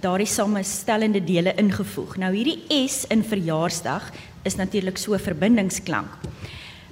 daardie 0.00 0.26
samestellende 0.26 1.24
dele 1.24 1.54
ingevoeg. 1.54 2.16
Nou 2.16 2.34
hierdie 2.34 2.88
S 2.88 3.04
in 3.08 3.24
verjaarsdag 3.24 4.10
is 4.44 4.56
natuurlik 4.56 4.96
so 4.98 5.14
'n 5.14 5.18
verbindingsklank. 5.18 6.08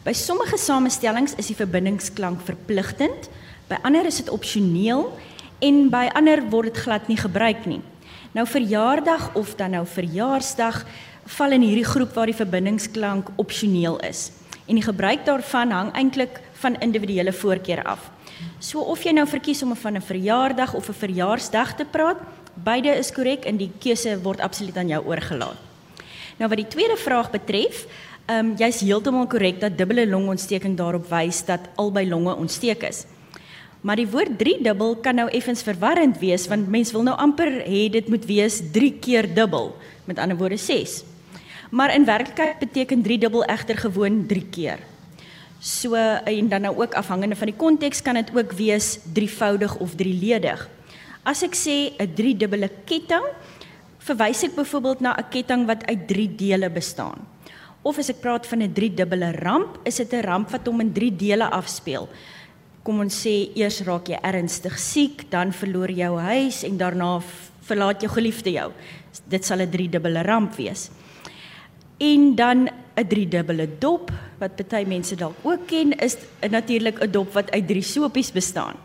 By 0.03 0.13
sommige 0.13 0.57
samestellings 0.57 1.35
is 1.35 1.47
die 1.47 1.57
verbindingsklank 1.57 2.41
verpligtend, 2.41 3.29
by 3.69 3.77
ander 3.83 4.07
is 4.07 4.17
dit 4.17 4.29
opsioneel 4.29 5.19
en 5.59 5.89
by 5.91 6.09
ander 6.15 6.43
word 6.51 6.65
dit 6.65 6.83
glad 6.83 7.09
nie 7.09 7.17
gebruik 7.17 7.67
nie. 7.67 7.81
Nou 8.33 8.47
verjaardag 8.47 9.35
of 9.35 9.55
dan 9.55 9.71
nou 9.71 9.87
verjaarsdag 9.87 10.85
val 11.37 11.53
in 11.53 11.61
hierdie 11.61 11.85
groep 11.85 12.15
waar 12.15 12.27
die 12.27 12.37
verbindingsklank 12.37 13.29
opsioneel 13.37 14.01
is. 14.01 14.31
En 14.67 14.75
die 14.75 14.85
gebruik 14.85 15.25
daarvan 15.25 15.71
hang 15.71 15.93
eintlik 15.95 16.41
van 16.61 16.79
individuele 16.81 17.33
voorkeur 17.33 17.83
af. 17.83 18.11
So 18.59 18.81
of 18.81 19.03
jy 19.05 19.13
nou 19.17 19.27
verkies 19.29 19.63
om 19.63 19.77
van 19.77 19.97
'n 19.97 20.03
verjaardag 20.03 20.75
of 20.75 20.89
'n 20.89 21.01
verjaarsdag 21.05 21.77
te 21.77 21.85
praat, 21.85 22.17
beide 22.55 22.89
is 22.89 23.13
korrek 23.13 23.45
en 23.45 23.57
die 23.57 23.71
keuse 23.79 24.21
word 24.23 24.41
absoluut 24.41 24.77
aan 24.77 24.89
jou 24.89 25.07
oorgelaat. 25.07 25.57
Nou 26.37 26.49
wat 26.49 26.59
die 26.59 26.69
tweede 26.69 26.97
vraag 26.97 27.31
betref, 27.31 27.87
ehm 28.27 28.39
um, 28.39 28.57
jy's 28.57 28.81
heeltemal 28.81 29.27
korrek 29.27 29.61
dat 29.61 29.79
dubbele 29.79 30.07
longontsteking 30.07 30.77
daarop 30.77 31.09
wys 31.11 31.45
dat 31.45 31.61
albei 31.77 32.09
longe 32.09 32.35
ontsteek 32.35 32.83
is. 32.83 33.05
Maar 33.81 33.97
die 33.97 34.09
woord 34.09 34.39
3 34.39 34.63
dubbel 34.63 34.97
kan 34.97 35.15
nou 35.15 35.29
effens 35.29 35.63
verwarrend 35.63 36.19
wees 36.19 36.47
want 36.49 36.69
mense 36.69 36.93
wil 36.93 37.03
nou 37.03 37.17
amper 37.17 37.51
hê 37.67 37.89
dit 37.91 38.09
moet 38.09 38.25
wees 38.25 38.61
3 38.73 38.93
keer 39.01 39.35
dubbel, 39.35 39.77
met 40.05 40.19
ander 40.19 40.37
woorde 40.37 40.57
6. 40.57 41.05
Maar 41.71 41.95
in 41.95 42.05
werklikheid 42.05 42.59
beteken 42.59 43.03
3 43.03 43.19
dubbel 43.19 43.45
egter 43.45 43.77
gewoon 43.77 44.27
3 44.27 44.47
keer. 44.51 44.79
So 45.61 45.95
en 45.97 46.49
dan 46.49 46.61
nou 46.61 46.77
ook 46.77 46.95
afhangende 46.95 47.37
van 47.37 47.47
die 47.51 47.57
konteks 47.57 48.03
kan 48.03 48.15
dit 48.15 48.31
ook 48.37 48.53
wees 48.53 48.99
drievoudig 49.13 49.77
of 49.81 49.95
drieledig. 49.95 50.69
As 51.27 51.43
ek 51.43 51.57
sê 51.59 51.97
'n 51.99 52.15
driedubbele 52.15 52.71
ketting, 52.85 53.25
verwys 53.99 54.45
ek 54.45 54.55
byvoorbeeld 54.55 55.01
na 55.01 55.17
'n 55.19 55.29
ketting 55.31 55.67
wat 55.67 55.85
uit 55.87 56.07
3 56.07 56.35
dele 56.37 56.71
bestaan. 56.71 57.19
Of 57.83 57.99
as 57.99 58.11
ek 58.11 58.21
praat 58.21 58.47
van 58.47 58.63
'n 58.63 58.73
driedubbele 58.73 59.33
ramp, 59.43 59.79
is 59.85 59.97
dit 59.97 60.13
'n 60.13 60.23
ramp 60.23 60.51
wat 60.51 60.67
hom 60.67 60.81
in 60.81 60.93
3 60.93 61.17
dele 61.17 61.51
afspeel. 61.51 62.09
Kom 62.87 63.01
ons 63.03 63.17
sê 63.25 63.51
eers 63.59 63.81
raak 63.83 64.13
jy 64.13 64.19
ernstig 64.23 64.77
siek, 64.79 65.25
dan 65.33 65.51
verloor 65.51 65.91
jy 65.91 66.05
jou 66.05 66.21
huis 66.23 66.61
en 66.69 66.77
daarna 66.79 67.09
verlaat 67.67 68.05
jou 68.05 68.11
geliefde 68.13 68.53
jou. 68.55 68.71
Dit 69.27 69.45
sal 69.45 69.59
'n 69.59 69.71
driedubbele 69.71 70.23
ramp 70.23 70.55
wees 70.55 70.91
en 71.99 72.37
dan 72.37 72.69
'n 72.97 73.09
driedubbele 73.09 73.67
dop 73.81 74.13
wat 74.39 74.69
baie 74.69 74.87
mense 74.87 75.17
dalk 75.17 75.35
ook 75.43 75.67
ken 75.67 75.93
is 75.99 76.17
natuurlik 76.49 77.03
'n 77.03 77.11
dop 77.11 77.33
wat 77.33 77.51
uit 77.51 77.67
drie 77.67 77.83
sopies 77.83 78.33
bestaan. 78.33 78.77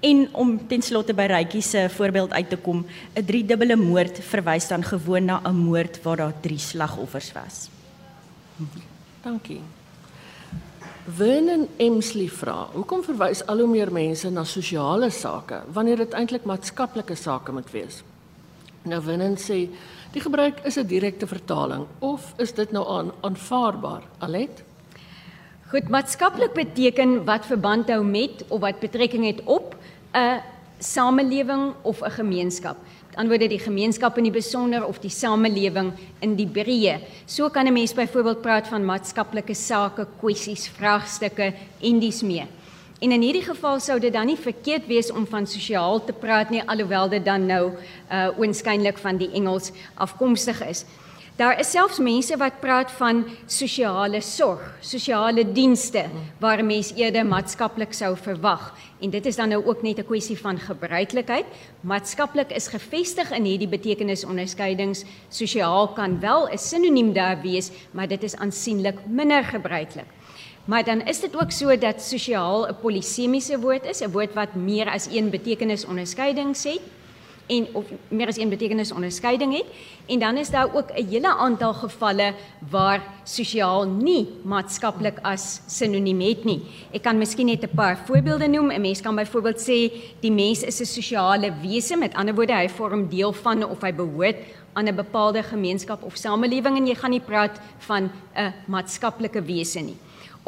En 0.00 0.28
om 0.32 0.66
ten 0.68 0.82
slotte 0.82 1.14
by 1.14 1.26
Rytjie 1.28 1.62
se 1.62 1.88
voorbeeld 1.88 2.32
uit 2.32 2.48
te 2.48 2.56
kom, 2.56 2.86
'n 3.14 3.24
driedubbele 3.24 3.76
moord 3.76 4.18
verwys 4.20 4.68
dan 4.68 4.82
gewoon 4.82 5.24
na 5.24 5.40
'n 5.44 5.56
moord 5.56 6.02
waar 6.02 6.16
daar 6.16 6.40
drie 6.40 6.58
slagoffers 6.58 7.32
was. 7.32 7.68
Dankie. 9.22 9.60
Vernon 11.06 11.68
Emsley 11.76 12.28
vra: 12.28 12.68
"Hoekom 12.72 13.02
verwys 13.02 13.46
al 13.46 13.58
hoe 13.58 13.68
meer 13.68 13.92
mense 13.92 14.30
na 14.30 14.44
sosiale 14.44 15.10
sake 15.10 15.62
wanneer 15.72 15.96
dit 15.96 16.12
eintlik 16.12 16.44
maatskaplike 16.44 17.14
sake 17.14 17.52
moet 17.52 17.70
wees?" 17.70 18.02
Nou 18.82 19.02
Vernon 19.02 19.36
sê 19.36 19.68
Die 20.10 20.20
gebruik 20.20 20.58
is 20.66 20.76
'n 20.76 20.86
direkte 20.86 21.26
vertaling 21.26 21.86
of 21.98 22.34
is 22.36 22.52
dit 22.52 22.72
nou 22.72 22.88
aan 22.88 23.12
aanvaarbaar? 23.20 24.02
Alet? 24.18 24.62
Goed, 25.70 25.88
maatskaplik 25.88 26.52
beteken 26.52 27.24
wat 27.24 27.46
verband 27.46 27.88
hou 27.88 28.04
met 28.04 28.44
of 28.48 28.60
wat 28.60 28.80
betrekking 28.80 29.26
het 29.26 29.40
op 29.44 29.76
'n 30.12 30.42
samelewing 30.78 31.74
of 31.82 32.02
'n 32.02 32.10
gemeenskap. 32.10 32.76
Antwoorde 33.14 33.48
die 33.50 33.58
gemeenskap 33.58 34.18
in 34.18 34.28
die 34.28 34.34
besonder 34.34 34.84
of 34.86 35.00
die 35.02 35.10
samelewing 35.10 35.92
in 36.22 36.36
die 36.38 36.46
breë. 36.46 37.00
So 37.26 37.48
kan 37.50 37.66
'n 37.66 37.72
mens 37.72 37.94
byvoorbeeld 37.94 38.42
praat 38.42 38.68
van 38.68 38.84
maatskaplike 38.84 39.54
sake, 39.54 40.06
kwessies, 40.20 40.68
vraagstukke 40.68 41.54
en 41.80 41.98
dies 41.98 42.22
meer. 42.22 42.46
En 43.00 43.12
in 43.12 43.22
hierdie 43.22 43.44
geval 43.44 43.80
sou 43.80 43.98
dit 43.98 44.12
dan 44.12 44.26
nie 44.26 44.36
verkeerd 44.36 44.86
wees 44.86 45.10
om 45.10 45.26
van 45.26 45.46
sosiaal 45.46 46.02
te 46.04 46.12
praat 46.12 46.50
nie 46.50 46.62
alhoewel 46.62 47.08
dit 47.08 47.24
dan 47.24 47.46
nou 47.46 47.72
uh 48.12 48.28
oënskynlik 48.38 48.98
van 48.98 49.16
die 49.16 49.30
Engels 49.32 49.72
afkomstig 49.94 50.60
is. 50.68 50.84
Daar 51.40 51.56
is 51.56 51.70
selfs 51.72 51.96
mense 52.04 52.36
wat 52.36 52.58
praat 52.60 52.90
van 52.98 53.22
sosiale 53.48 54.18
sorg, 54.20 54.60
sosiale 54.84 55.40
dienste 55.56 56.02
waar 56.42 56.60
mense 56.60 56.92
eerder 57.00 57.24
maatskaplik 57.24 57.96
sou 57.96 58.10
verwag. 58.12 58.66
En 59.00 59.08
dit 59.14 59.24
is 59.26 59.38
dan 59.40 59.48
nou 59.48 59.62
ook 59.64 59.80
net 59.82 59.98
'n 59.98 60.04
kwessie 60.04 60.36
van 60.36 60.58
gebruiklikheid. 60.58 61.46
Maatskaplik 61.80 62.52
is 62.52 62.68
gevestig 62.68 63.30
in 63.30 63.44
hierdie 63.44 63.68
betekenisonderskeidings. 63.68 65.04
Sosiaal 65.30 65.88
kan 65.88 66.20
wel 66.20 66.48
'n 66.48 66.58
sinoniem 66.58 67.12
daar 67.12 67.40
wees, 67.40 67.70
maar 67.90 68.08
dit 68.08 68.22
is 68.22 68.36
aansienlik 68.36 68.98
minder 69.06 69.44
gebruiklik. 69.44 70.08
Maar 70.64 70.84
dan 70.84 71.06
is 71.06 71.20
dit 71.20 71.40
ook 71.40 71.50
so 71.50 71.78
dat 71.78 72.02
sosiaal 72.02 72.68
'n 72.68 72.76
polisemiese 72.80 73.58
woord 73.58 73.84
is, 73.84 74.00
'n 74.00 74.10
woord 74.10 74.34
wat 74.34 74.54
meer 74.54 74.90
as 74.90 75.06
een 75.06 75.30
betekenis 75.30 75.86
onderskeiding 75.86 76.56
sê 76.56 76.80
en 77.50 77.66
of 77.74 77.90
meer 78.08 78.30
as 78.30 78.38
een 78.38 78.52
betekenis 78.52 78.92
onderskeiding 78.92 79.56
het. 79.56 79.66
En 80.06 80.18
dan 80.18 80.36
is 80.36 80.50
daar 80.50 80.74
ook 80.74 80.90
'n 80.94 81.06
hele 81.10 81.34
aantal 81.36 81.74
gevalle 81.74 82.34
waar 82.70 83.02
sosiaal 83.24 83.86
nie 83.86 84.28
maatskaplik 84.44 85.18
as 85.22 85.60
sinoniem 85.66 86.20
het 86.20 86.44
nie. 86.44 86.62
Ek 86.92 87.02
kan 87.02 87.18
miskien 87.18 87.46
net 87.46 87.62
'n 87.62 87.74
paar 87.74 87.98
voorbeelde 88.06 88.48
noem. 88.48 88.70
'n 88.70 88.80
Mens 88.80 89.00
kan 89.00 89.14
byvoorbeeld 89.14 89.60
sê 89.60 89.92
die 90.20 90.32
mens 90.32 90.62
is 90.62 90.80
'n 90.80 90.84
sosiale 90.84 91.52
wese, 91.62 91.96
met 91.96 92.14
ander 92.14 92.34
woorde 92.34 92.54
hy 92.54 92.68
vorm 92.68 93.08
deel 93.08 93.32
van 93.32 93.64
of 93.64 93.80
hy 93.80 93.92
behoort 93.92 94.36
aan 94.72 94.88
'n 94.88 94.94
bepaalde 94.94 95.42
gemeenskap 95.42 96.02
of 96.02 96.16
samelewing 96.16 96.76
en 96.76 96.86
jy 96.86 96.94
gaan 96.94 97.10
nie 97.10 97.20
praat 97.20 97.60
van 97.78 98.10
'n 98.34 98.54
maatskaplike 98.66 99.42
wese 99.42 99.80
nie. 99.80 99.96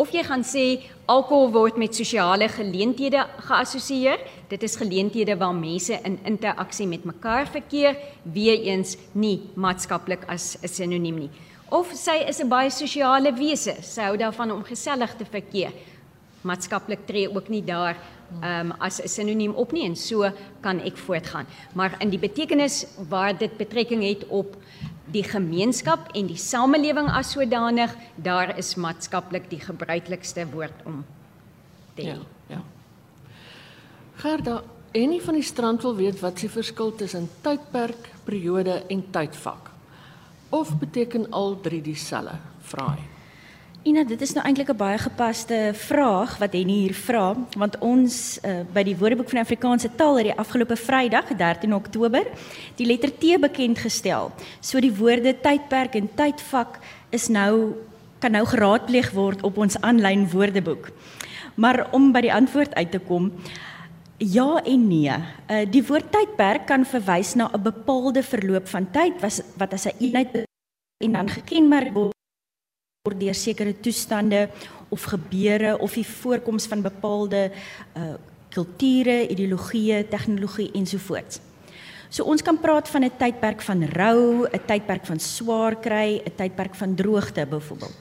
Of 0.00 0.08
jy 0.14 0.22
gaan 0.24 0.40
sê 0.40 0.80
alkohol 1.04 1.50
word 1.52 1.76
met 1.76 1.92
sosiale 1.92 2.46
geleenthede 2.48 3.26
geassosieer. 3.44 4.22
Dit 4.48 4.62
is 4.64 4.78
geleenthede 4.80 5.36
waar 5.36 5.52
mense 5.52 5.98
in 6.08 6.16
interaksie 6.24 6.86
met 6.88 7.04
mekaar 7.04 7.50
verkeer, 7.52 7.98
weer 8.24 8.56
eens 8.72 8.96
nie 9.12 9.42
maatskaplik 9.54 10.24
as 10.28 10.56
'n 10.62 10.68
sinoniem 10.68 11.18
nie. 11.18 11.30
Of 11.70 11.92
sy 11.92 12.24
is 12.28 12.40
'n 12.40 12.48
baie 12.48 12.70
sosiale 12.70 13.32
wese. 13.32 13.82
Sy 13.82 14.00
hou 14.02 14.16
daarvan 14.16 14.50
om 14.52 14.64
gesellig 14.64 15.14
te 15.16 15.24
verkeer. 15.24 15.72
Maatskaplik 16.42 17.06
tree 17.06 17.28
ook 17.28 17.48
nie 17.48 17.62
daar 17.62 17.96
um, 18.40 18.72
as 18.80 19.00
'n 19.00 19.08
sinoniem 19.08 19.54
op 19.54 19.72
nie 19.72 19.84
en 19.84 19.96
so 19.96 20.32
kan 20.60 20.80
ek 20.80 20.96
voortgaan. 20.96 21.46
Maar 21.74 21.96
in 22.00 22.10
die 22.10 22.18
betekenis 22.18 22.86
waar 23.08 23.38
dit 23.38 23.56
betrekking 23.56 24.02
het 24.02 24.26
op 24.28 24.56
die 25.10 25.24
gemeenskap 25.26 26.10
en 26.14 26.28
die 26.30 26.38
samelewing 26.38 27.08
as 27.10 27.32
sodanig, 27.34 27.94
daar 28.16 28.54
is 28.58 28.74
maatskaplik 28.76 29.48
die 29.50 29.60
gebruiklikste 29.60 30.46
woord 30.52 30.84
om 30.86 31.02
te 31.96 32.06
hê. 32.06 32.14
Ja, 32.14 32.56
ja. 32.56 32.62
Gerda, 34.22 34.62
enige 34.92 35.24
van 35.24 35.34
die 35.40 35.46
strand 35.46 35.82
wil 35.82 35.96
weet 35.98 36.20
wat 36.22 36.38
se 36.38 36.48
verskil 36.48 36.94
tussen 36.94 37.28
tydperk, 37.42 38.10
periode 38.24 38.82
en 38.88 39.04
tydvak? 39.10 39.70
Of 40.52 40.76
beteken 40.78 41.30
al 41.30 41.56
drie 41.60 41.82
dieselfde? 41.82 42.38
Vraai. 42.62 43.11
Ina, 43.82 44.04
dit 44.06 44.20
is 44.22 44.30
nou 44.36 44.44
eintlik 44.46 44.68
'n 44.70 44.78
baie 44.78 44.98
gepaste 44.98 45.72
vraag 45.74 46.36
wat 46.38 46.52
Henny 46.52 46.86
hier 46.86 46.94
vra, 46.94 47.34
want 47.58 47.78
ons 47.78 48.38
uh, 48.46 48.62
by 48.72 48.82
die 48.86 48.94
Woordeboek 48.96 49.30
van 49.30 49.40
Afrikaanse 49.42 49.90
taal 49.96 50.16
het 50.20 50.28
die 50.30 50.38
afgelope 50.38 50.76
Vrydag, 50.76 51.34
13 51.36 51.74
Oktober, 51.74 52.22
die 52.76 52.86
letter 52.86 53.10
T 53.10 53.40
bekend 53.40 53.78
gestel. 53.78 54.30
So 54.60 54.78
die 54.78 54.94
woorde 54.94 55.34
tydperk 55.34 55.94
en 55.94 56.08
tydvak 56.14 56.78
is 57.10 57.26
nou 57.28 57.74
kan 58.20 58.30
nou 58.30 58.44
geraadpleeg 58.46 59.10
word 59.10 59.42
op 59.42 59.58
ons 59.58 59.80
aanlyn 59.80 60.30
Woordeboek. 60.30 60.92
Maar 61.54 61.88
om 61.90 62.12
by 62.12 62.20
die 62.20 62.34
antwoord 62.34 62.74
uit 62.74 62.90
te 62.90 62.98
kom, 62.98 63.32
ja 64.18 64.62
en 64.62 64.88
nee. 64.88 65.10
Uh, 65.50 65.66
die 65.66 65.82
woord 65.82 66.06
tydperk 66.12 66.66
kan 66.66 66.86
verwys 66.86 67.34
na 67.34 67.50
'n 67.50 67.62
bepaalde 67.62 68.22
verloop 68.22 68.68
van 68.68 68.86
tyd 68.92 69.18
wat 69.20 69.42
wat 69.58 69.72
as 69.72 69.86
'n 69.86 69.98
eenheid 69.98 70.46
en 71.02 71.12
dan 71.12 71.28
gekenmerk 71.28 71.92
word 71.92 72.12
word 73.02 73.18
deur 73.18 73.34
sekere 73.34 73.72
toestande 73.82 74.44
of 74.94 75.04
gebeure 75.10 75.72
of 75.82 75.96
die 75.98 76.04
voorkoms 76.06 76.68
van 76.70 76.84
bepaalde 76.84 77.48
uh 77.98 78.12
kulture, 78.52 79.14
ideologieë, 79.32 80.04
tegnologie 80.12 80.68
ensovoorts. 80.76 81.40
So 82.12 82.28
ons 82.30 82.44
kan 82.46 82.60
praat 82.60 82.86
van 82.92 83.02
'n 83.02 83.16
tydperk 83.18 83.62
van 83.62 83.82
rou, 83.90 84.46
'n 84.46 84.66
tydperk 84.66 85.06
van 85.06 85.18
swaar 85.18 85.74
kry, 85.80 86.22
'n 86.22 86.36
tydperk 86.36 86.74
van 86.74 86.94
droogte 86.94 87.46
byvoorbeeld. 87.46 87.98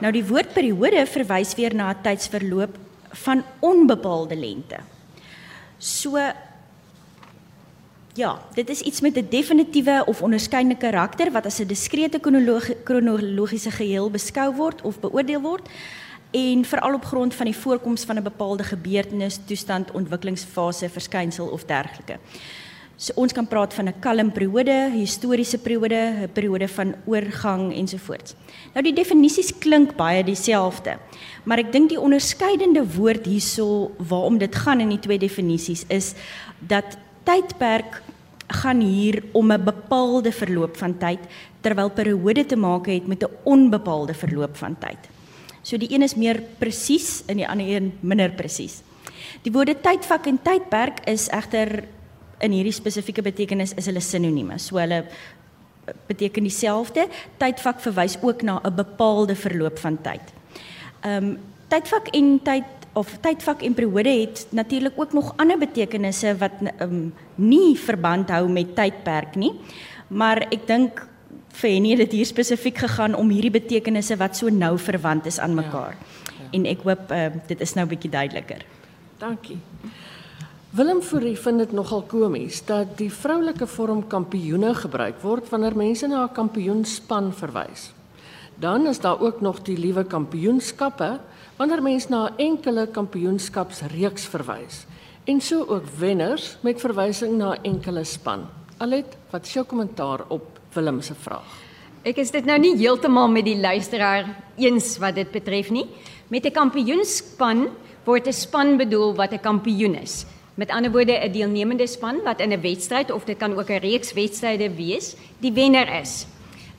Nou 0.00 0.12
die 0.12 0.24
woord 0.24 0.54
periode 0.54 1.06
verwys 1.06 1.54
weer 1.54 1.74
na 1.74 1.90
'n 1.92 2.02
tydsverloop 2.02 2.78
van 3.12 3.44
onbepaalde 3.60 4.36
lengte. 4.36 4.78
So 5.78 6.16
Ja, 8.18 8.34
dit 8.54 8.68
is 8.68 8.80
iets 8.80 9.00
met 9.00 9.16
'n 9.16 9.26
definitiewe 9.30 10.02
of 10.06 10.22
onderskeidende 10.22 10.76
karakter 10.76 11.30
wat 11.32 11.46
as 11.46 11.58
'n 11.58 11.66
diskrete 11.66 12.18
kronologiese 12.84 13.70
geheel 13.70 14.10
beskou 14.10 14.54
word 14.54 14.82
of 14.82 15.00
beoordeel 15.00 15.40
word 15.40 15.68
en 16.30 16.64
veral 16.64 16.94
op 16.94 17.04
grond 17.04 17.34
van 17.34 17.44
die 17.44 17.56
voorkoms 17.56 18.04
van 18.04 18.16
'n 18.16 18.22
bepaalde 18.22 18.64
gebeurtenis, 18.64 19.38
toestand, 19.44 19.90
ontwikkelingsfase, 19.90 20.88
verskynsel 20.88 21.46
of 21.46 21.64
dergelike. 21.64 22.18
So 22.96 23.12
ons 23.14 23.32
kan 23.32 23.46
praat 23.46 23.74
van 23.74 23.86
'n 23.86 24.00
kalm 24.00 24.32
periode, 24.32 24.90
historiese 24.92 25.58
periode, 25.58 25.94
'n 25.94 26.32
periode 26.32 26.68
van 26.68 26.94
oorgang 27.04 27.74
ensovoorts. 27.74 28.34
Nou 28.72 28.82
die 28.82 28.94
definisies 28.94 29.58
klink 29.58 29.96
baie 29.96 30.24
dieselfde, 30.24 30.98
maar 31.44 31.58
ek 31.58 31.72
dink 31.72 31.88
die 31.88 32.00
onderskeidende 32.00 32.94
woord 32.96 33.26
hierso 33.26 33.90
waarom 33.96 34.38
dit 34.38 34.54
gaan 34.54 34.80
in 34.80 34.88
die 34.88 34.98
twee 34.98 35.18
definisies 35.18 35.84
is 35.88 36.14
dat 36.58 36.98
tydperk 37.28 38.00
gaan 38.62 38.80
hier 38.80 39.22
om 39.32 39.52
'n 39.52 39.64
bepaalde 39.64 40.32
verloop 40.32 40.76
van 40.76 40.98
tyd 40.98 41.20
terwyl 41.60 41.90
periode 41.90 42.46
te 42.46 42.56
maak 42.56 42.86
het 42.86 43.06
met 43.06 43.22
'n 43.22 43.36
onbepaalde 43.44 44.14
verloop 44.14 44.56
van 44.56 44.76
tyd. 44.78 44.98
So 45.62 45.76
die 45.76 45.92
een 45.92 46.02
is 46.02 46.14
meer 46.14 46.42
presies 46.58 47.22
en 47.26 47.36
die 47.36 47.48
ander 47.48 47.66
een 47.66 47.92
minder 48.00 48.30
presies. 48.30 48.82
Die 49.42 49.52
woorde 49.52 49.80
tydvak 49.80 50.26
en 50.26 50.38
tydperk 50.42 51.00
is 51.04 51.28
egter 51.28 51.84
in 52.38 52.52
hierdie 52.52 52.72
spesifieke 52.72 53.22
betekenis 53.22 53.74
is 53.74 53.86
hulle 53.86 54.00
sinonieme. 54.00 54.58
So 54.58 54.76
hulle 54.76 55.04
beteken 56.06 56.42
dieselfde. 56.42 57.08
Tydvak 57.36 57.80
verwys 57.80 58.18
ook 58.22 58.42
na 58.42 58.60
'n 58.64 58.74
bepaalde 58.74 59.34
verloop 59.34 59.78
van 59.78 59.98
tyd. 60.02 60.32
Ehm 61.00 61.24
um, 61.24 61.38
tydvak 61.68 62.08
en 62.08 62.40
tyd 62.42 62.64
of 62.98 63.12
tydvak 63.22 63.62
en 63.62 63.76
periode 63.78 64.10
het 64.20 64.46
natuurlik 64.50 64.96
ook 64.98 65.12
nog 65.14 65.32
ander 65.36 65.58
betekenisse 65.58 66.34
wat 66.40 66.58
um, 66.82 67.12
nie 67.34 67.76
verband 67.78 68.30
hou 68.34 68.48
met 68.50 68.74
tydperk 68.74 69.36
nie. 69.38 69.52
Maar 70.08 70.48
ek 70.48 70.66
dink 70.66 71.04
vir 71.60 71.70
Henny 71.74 71.94
het 71.94 72.06
dit 72.06 72.18
hier 72.20 72.28
spesifiek 72.28 72.78
gegaan 72.84 73.14
om 73.18 73.30
hierdie 73.30 73.54
betekenisse 73.54 74.16
wat 74.18 74.36
so 74.38 74.50
nou 74.50 74.74
verwant 74.78 75.26
is 75.26 75.38
aan 75.38 75.54
mekaar. 75.58 75.94
Ja, 75.94 76.34
ja. 76.38 76.50
En 76.58 76.66
ek 76.70 76.84
hoop 76.86 77.14
uh, 77.14 77.28
dit 77.46 77.62
is 77.64 77.74
nou 77.78 77.86
bietjie 77.90 78.10
duideliker. 78.10 78.64
Dankie. 79.18 79.58
Willem 80.70 81.00
Fourie 81.02 81.36
vind 81.38 81.62
dit 81.64 81.72
nogal 81.72 82.02
komies 82.06 82.60
dat 82.68 82.98
die 82.98 83.10
vroulike 83.12 83.66
vorm 83.66 84.02
kampioene 84.06 84.74
gebruik 84.76 85.22
word 85.24 85.48
wanneer 85.50 85.76
mense 85.76 86.06
na 86.06 86.26
'n 86.26 86.34
kampioenspan 86.34 87.32
verwys. 87.32 87.92
Dan 88.58 88.86
is 88.86 89.00
daar 89.00 89.20
ook 89.20 89.40
nog 89.40 89.62
die 89.62 89.78
liewe 89.78 90.04
kampioenskappe 90.04 91.20
wanneer 91.58 91.82
mense 91.82 92.08
na 92.08 92.28
'n 92.28 92.38
enkele 92.38 92.86
kampioenskapsreeks 92.86 94.26
verwys 94.26 94.86
en 95.26 95.40
so 95.40 95.64
ook 95.66 95.84
wenners 95.98 96.56
met 96.62 96.80
verwysing 96.80 97.36
na 97.36 97.54
'n 97.54 97.62
enkele 97.62 98.04
span. 98.04 98.46
Alet, 98.78 99.16
wat 99.30 99.46
is 99.46 99.52
jou 99.52 99.64
kommentaar 99.66 100.20
op 100.28 100.58
Willem 100.72 101.02
se 101.02 101.14
vraag. 101.14 101.44
Ek 102.04 102.16
is 102.16 102.30
dit 102.30 102.44
nou 102.44 102.58
nie 102.58 102.76
heeltemal 102.76 103.28
met 103.28 103.44
die 103.44 103.58
luisteraar 103.58 104.24
eens 104.56 104.98
wat 104.98 105.14
dit 105.14 105.30
betref 105.30 105.70
nie. 105.70 105.86
Met 106.28 106.46
'n 106.46 106.52
kampioenspan 106.52 107.68
word 108.04 108.26
'n 108.26 108.32
span 108.32 108.76
bedoel 108.76 109.14
wat 109.14 109.32
'n 109.32 109.40
kampioen 109.40 109.94
is. 109.94 110.24
Met 110.54 110.70
ander 110.70 110.90
woorde 110.90 111.12
'n 111.12 111.32
deelnemende 111.32 111.86
span 111.86 112.22
wat 112.24 112.40
in 112.40 112.52
'n 112.52 112.60
wedstryd 112.60 113.10
of 113.10 113.24
dit 113.24 113.38
kan 113.38 113.58
ook 113.58 113.70
'n 113.70 113.80
reeks 113.80 114.12
wedstryde 114.12 114.70
wees, 114.76 115.16
die 115.40 115.52
wenner 115.52 116.00
is. 116.00 116.26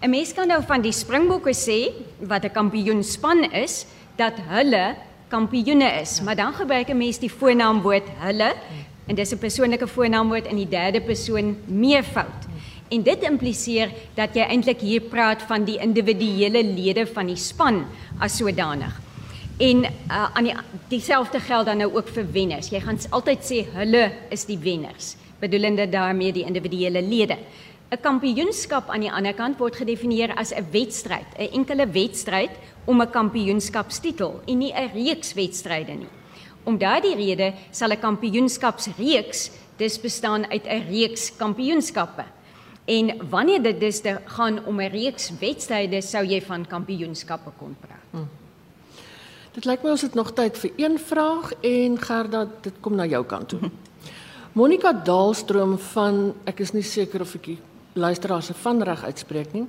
'n 0.02 0.10
Mens 0.10 0.34
kan 0.34 0.48
nou 0.48 0.64
van 0.64 0.82
die 0.82 0.92
Springbokke 0.92 1.54
sê 1.54 1.92
wat 2.28 2.44
'n 2.44 2.52
kampioenspan 2.52 3.52
is, 3.52 3.86
dat 4.20 4.42
hulle 4.52 4.96
kampioene 5.30 5.88
is, 6.02 6.20
maar 6.22 6.36
dan 6.36 6.54
gebruik 6.54 6.90
'n 6.90 6.98
mens 6.98 7.20
die 7.20 7.32
voornaamwoord 7.32 8.08
hulle 8.26 8.54
en 9.08 9.16
dis 9.16 9.32
'n 9.34 9.38
persoonlike 9.38 9.88
voornaamwoord 9.88 10.46
in 10.46 10.56
die 10.56 10.68
derde 10.68 11.02
persoon 11.02 11.58
meervoud. 11.66 12.48
En 12.90 13.04
dit 13.04 13.24
impliseer 13.24 13.90
dat 14.14 14.34
jy 14.34 14.42
eintlik 14.42 14.82
hier 14.82 15.02
praat 15.02 15.42
van 15.42 15.64
die 15.64 15.78
individuele 15.78 16.64
lede 16.64 17.08
van 17.08 17.26
die 17.26 17.36
span 17.36 17.86
as 18.20 18.38
sodanig. 18.38 19.02
En 19.58 19.84
uh, 19.84 20.34
aan 20.34 20.44
die 20.44 20.56
dieselfde 20.88 21.40
geld 21.40 21.66
dan 21.66 21.78
nou 21.78 21.96
ook 21.96 22.08
vir 22.08 22.32
wenners. 22.32 22.70
Jy 22.70 22.80
gaan 22.80 22.98
altyd 23.10 23.40
sê 23.44 23.66
hulle 23.74 24.12
is 24.30 24.46
die 24.46 24.58
wenners, 24.58 25.16
bedoelende 25.40 25.90
daarmee 25.90 26.32
die 26.32 26.46
individuele 26.46 27.02
lede. 27.02 27.38
'n 27.90 28.02
Kampioenskap 28.02 28.90
aan 28.90 29.02
die 29.02 29.12
ander 29.12 29.34
kant 29.34 29.58
word 29.58 29.76
gedefinieer 29.76 30.36
as 30.38 30.54
'n 30.54 30.66
wedstryd, 30.72 31.26
'n 31.38 31.54
enkele 31.54 31.88
wedstryd 31.88 32.52
om 32.86 33.02
'n 33.02 33.10
kampioenskapstitel 33.10 34.42
en 34.46 34.58
nie 34.58 34.74
'n 34.74 34.92
reeks 34.94 35.34
wedstryde 35.34 35.94
nie. 35.94 36.14
Om 36.64 36.78
daardie 36.78 37.16
rede 37.16 37.54
sal 37.72 37.92
'n 37.92 38.00
kampioenskapsreeks 38.00 39.52
dis 39.78 40.00
bestaan 40.00 40.46
uit 40.52 40.66
'n 40.66 40.88
reeks 40.90 41.36
kampioenskappe. 41.36 42.26
En 42.86 43.30
wanneer 43.30 43.62
dit 43.62 43.80
dus 43.80 44.02
te 44.02 44.18
gaan 44.26 44.66
om 44.66 44.82
'n 44.82 44.92
reeks 44.92 45.32
wedstryde 45.40 46.02
sou 46.02 46.26
jy 46.26 46.42
van 46.42 46.68
kampioenskappe 46.68 47.52
kon 47.58 47.76
praat. 47.80 47.98
Hmm. 48.12 48.28
Dit 49.52 49.66
lyk 49.66 49.84
my 49.84 49.90
ons 49.90 50.02
het 50.02 50.14
nog 50.14 50.32
tyd 50.32 50.58
vir 50.58 50.72
een 50.76 51.00
vraag 51.00 51.54
en 51.62 51.98
Gerda, 51.98 52.48
dit 52.62 52.74
kom 52.80 52.96
na 52.96 53.06
jou 53.06 53.26
kant 53.26 53.50
toe. 53.50 53.60
Monica 54.60 54.94
Daalstroom 54.94 55.78
van 55.78 56.34
ek 56.46 56.60
is 56.60 56.72
nie 56.72 56.84
seker 56.84 57.22
of 57.22 57.36
ek 57.36 57.44
die 57.44 57.60
luisteraar 57.94 58.44
se 58.44 58.54
van 58.54 58.84
reg 58.84 59.04
uitspreek 59.04 59.54
nie. 59.54 59.66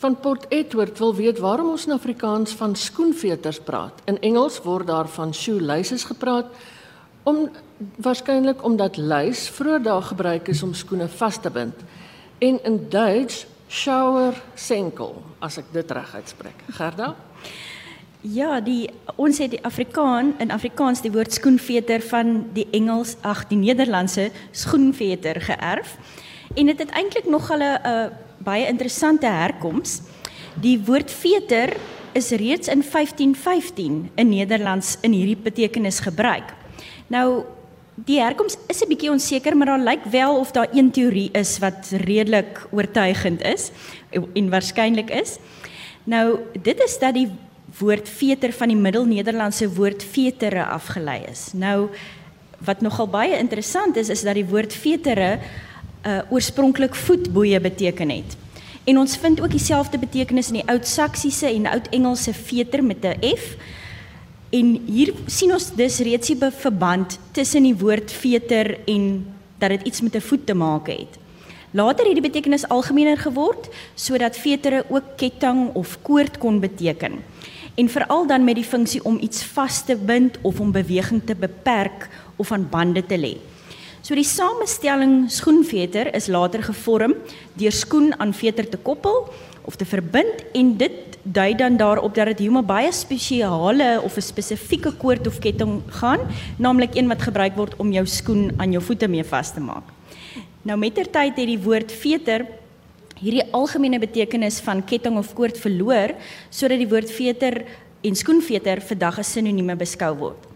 Van 0.00 0.16
Port 0.16 0.46
Edward 0.48 0.98
wil 0.98 1.14
weet 1.14 1.38
waarom 1.38 1.74
ons 1.74 1.86
in 1.86 1.92
Afrikaans 1.92 2.52
van 2.56 2.76
skoenveters 2.76 3.58
praat. 3.60 3.98
In 4.08 4.16
Engels 4.20 4.62
word 4.64 4.86
daar 4.86 5.08
van 5.08 5.34
shoelaces 5.34 6.04
gepraat 6.08 6.46
om 7.22 7.50
waarskynlik 7.96 8.64
omdat 8.64 8.96
luis 8.96 9.48
vroeër 9.48 9.82
daar 9.82 10.02
gebruik 10.02 10.48
is 10.48 10.62
om 10.62 10.72
skoene 10.74 11.08
vas 11.08 11.36
te 11.40 11.50
bind 11.50 11.74
en 12.38 12.56
in 12.64 12.78
Duits 12.88 13.44
shower 13.68 14.40
senkel 14.54 15.12
as 15.38 15.60
ek 15.60 15.68
dit 15.72 15.92
reg 15.92 16.14
uitspreek. 16.14 16.64
Gerda? 16.78 17.12
Ja, 18.20 18.60
die 18.64 18.88
ons 19.20 19.38
het 19.38 19.52
die 19.52 19.64
Afrikaan 19.64 20.32
in 20.40 20.50
Afrikaans 20.50 21.04
die 21.04 21.12
woord 21.12 21.32
skoenveter 21.32 22.00
van 22.08 22.48
die 22.56 22.66
Engels, 22.72 23.18
ag 23.20 23.44
die 23.52 23.60
Nederlandse 23.60 24.30
schoenveter 24.50 25.40
geërf. 25.44 25.96
En 26.56 26.66
dit 26.66 26.78
het, 26.78 26.88
het 26.88 26.96
eintlik 26.96 27.28
nog 27.28 27.52
'n 27.52 27.60
uh, 27.60 28.08
baie 28.44 28.66
interessante 28.66 29.26
herkoms. 29.26 30.00
Die 30.60 30.78
woord 30.84 31.10
veter 31.10 31.76
is 32.12 32.30
reeds 32.30 32.68
in 32.68 32.82
1515 32.82 34.10
in 34.14 34.28
Nederlands 34.28 34.96
in 35.06 35.12
hierdie 35.12 35.38
betekenis 35.38 36.00
gebruik. 36.00 36.54
Nou 37.06 37.44
Die 38.06 38.20
herkoms 38.20 38.56
is 38.72 38.80
'n 38.80 38.88
bietjie 38.88 39.10
onseker, 39.10 39.56
maar 39.56 39.66
daar 39.66 39.84
lyk 39.84 40.04
wel 40.04 40.38
of 40.38 40.50
daar 40.50 40.68
een 40.72 40.90
teorie 40.90 41.28
is 41.32 41.58
wat 41.58 41.90
redelik 41.90 42.66
oortuigend 42.70 43.42
is 43.42 43.70
en 44.10 44.50
waarskynlik 44.50 45.10
is. 45.10 45.38
Nou, 46.04 46.38
dit 46.62 46.80
is 46.80 46.98
dat 46.98 47.14
die 47.14 47.28
woord 47.78 48.08
veter 48.08 48.52
van 48.52 48.68
die 48.68 48.76
Middel-Nederlandse 48.76 49.74
woord 49.74 50.04
vetere 50.04 50.64
afgelei 50.64 51.22
is. 51.30 51.52
Nou, 51.52 51.88
wat 52.58 52.80
nogal 52.80 53.08
baie 53.08 53.38
interessant 53.38 53.96
is, 53.96 54.08
is 54.08 54.22
dat 54.22 54.34
die 54.34 54.46
woord 54.46 54.72
vetere 54.72 55.38
uh 56.06 56.20
oorspronklik 56.30 56.94
voetboeie 56.94 57.60
beteken 57.60 58.10
het. 58.10 58.36
En 58.84 58.98
ons 58.98 59.16
vind 59.16 59.40
ook 59.40 59.50
dieselfde 59.50 59.98
betekenis 59.98 60.48
in 60.48 60.54
die 60.54 60.68
Oud-Saksiese 60.68 61.46
en 61.46 61.66
Oud-Engelse 61.66 62.34
veter 62.34 62.84
met 62.84 63.04
'n 63.04 63.36
F. 63.36 63.56
En 64.50 64.82
hier 64.86 65.12
sien 65.26 65.52
ons 65.52 65.74
dus 65.74 65.98
reeds 65.98 66.26
die 66.26 66.38
verband 66.50 67.18
tussen 67.32 67.62
die 67.62 67.76
woord 67.76 68.12
veter 68.12 68.78
en 68.86 69.26
dat 69.58 69.68
dit 69.68 69.82
iets 69.82 70.00
met 70.00 70.14
'n 70.16 70.20
voet 70.20 70.46
te 70.46 70.54
maak 70.54 70.86
het. 70.86 71.18
Later 71.70 72.04
het 72.04 72.14
die 72.14 72.22
betekenis 72.22 72.68
algemener 72.68 73.18
geword 73.18 73.68
sodat 73.94 74.36
vetere 74.36 74.84
ook 74.88 75.16
ketting 75.16 75.74
of 75.74 75.98
koord 76.02 76.38
kon 76.38 76.60
beteken. 76.60 77.12
En 77.74 77.88
veral 77.88 78.26
dan 78.26 78.44
met 78.44 78.54
die 78.54 78.64
funksie 78.64 79.04
om 79.04 79.18
iets 79.20 79.44
vas 79.44 79.84
te 79.84 79.96
bind 79.96 80.38
of 80.42 80.60
om 80.60 80.72
beweging 80.72 81.22
te 81.24 81.34
beperk 81.34 82.08
of 82.36 82.52
aan 82.52 82.66
bande 82.70 83.06
te 83.06 83.18
lê. 83.18 83.36
So 84.00 84.16
die 84.16 84.24
samestelling 84.24 85.26
skoenveter 85.28 86.08
is 86.16 86.30
later 86.32 86.62
gevorm 86.64 87.18
deur 87.60 87.74
skoen 87.74 88.14
aan 88.16 88.32
veter 88.32 88.64
te 88.64 88.78
koppel 88.80 89.26
of 89.68 89.76
te 89.76 89.84
verbind 89.84 90.40
en 90.56 90.70
dit 90.80 91.18
dui 91.20 91.52
dan 91.54 91.76
daarop 91.76 92.14
dat 92.16 92.30
dit 92.32 92.38
hier 92.38 92.50
om 92.50 92.58
'n 92.58 92.66
baie 92.66 92.92
spesiale 92.92 94.00
of 94.00 94.16
'n 94.16 94.20
spesifieke 94.22 94.92
koord 94.96 95.26
of 95.26 95.38
ketting 95.38 95.82
gaan, 96.00 96.20
naamlik 96.56 96.96
een 96.96 97.08
wat 97.08 97.22
gebruik 97.22 97.56
word 97.56 97.76
om 97.76 97.92
jou 97.92 98.06
skoen 98.06 98.52
aan 98.56 98.72
jou 98.72 98.82
voete 98.82 99.08
mee 99.08 99.24
vas 99.24 99.52
te 99.52 99.60
maak. 99.60 99.84
Nou 100.62 100.78
mettertyd 100.78 101.36
het 101.36 101.46
die 101.46 101.60
woord 101.60 101.92
veter 101.92 102.46
hierdie 103.20 103.52
algemene 103.52 103.98
betekenis 103.98 104.60
van 104.60 104.84
ketting 104.84 105.18
of 105.18 105.34
koord 105.34 105.58
verloor 105.58 106.14
sodat 106.50 106.78
die 106.78 106.88
woord 106.88 107.10
veter 107.10 107.64
en 108.02 108.14
skoenveter 108.16 108.80
vandag 108.80 109.18
as 109.18 109.32
sinonieme 109.32 109.76
beskou 109.76 110.16
word. 110.16 110.49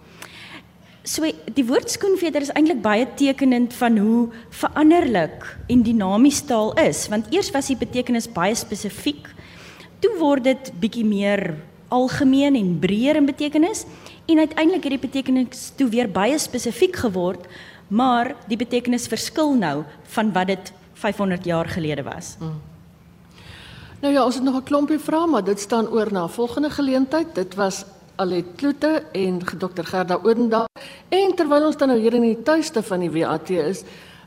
So 1.04 1.28
die 1.52 1.66
woord 1.68 1.90
skoenveter 1.92 2.40
is 2.40 2.52
eintlik 2.56 2.80
baie 2.80 3.04
tekenend 3.16 3.74
van 3.76 3.98
hoe 4.00 4.28
veranderlik 4.48 5.44
en 5.68 5.82
dinamies 5.84 6.40
taal 6.48 6.72
is, 6.80 7.08
want 7.12 7.28
eers 7.30 7.50
was 7.52 7.68
die 7.68 7.76
betekenis 7.76 8.28
baie 8.32 8.54
spesifiek 8.56 9.28
toe 10.00 10.14
word 10.20 10.44
dit 10.44 10.70
bietjie 10.80 11.04
meer 11.04 11.54
algemeen 11.92 12.56
en 12.58 12.74
breër 12.80 13.20
in 13.20 13.28
betekenis 13.28 13.84
en 14.28 14.40
uiteindelik 14.40 14.84
het 14.88 14.94
die 14.96 15.04
betekenis 15.04 15.70
toe 15.76 15.90
weer 15.92 16.08
baie 16.08 16.38
spesifiek 16.40 16.96
geword, 17.04 17.44
maar 17.88 18.32
die 18.48 18.56
betekenis 18.56 19.08
verskil 19.08 19.52
nou 19.60 19.82
van 20.16 20.32
wat 20.32 20.48
dit 20.48 20.72
500 21.04 21.44
jaar 21.44 21.68
gelede 21.68 22.04
was. 22.06 22.36
Hmm. 22.40 22.56
Nou 24.00 24.12
ja, 24.12 24.24
ons 24.24 24.34
het 24.34 24.44
nog 24.44 24.56
'n 24.56 24.68
klompie 24.68 24.98
vrae, 24.98 25.26
maar 25.26 25.44
dit 25.44 25.60
staan 25.60 25.88
oor 25.88 26.12
na 26.12 26.24
'n 26.24 26.28
volgende 26.28 26.70
geleentheid. 26.70 27.34
Dit 27.34 27.54
was 27.54 27.84
Alet 28.16 28.54
Kloete 28.56 29.02
en 29.12 29.38
Dr 29.38 29.84
Gerda 29.84 30.18
Odendaal. 30.22 30.66
En 31.08 31.34
terwyl 31.34 31.66
ons 31.66 31.76
dan 31.76 31.88
nou 31.88 32.00
hier 32.00 32.14
in 32.14 32.26
die 32.28 32.42
tuiste 32.42 32.82
van 32.82 33.00
die 33.00 33.10
WAT 33.10 33.50
is, 33.50 33.84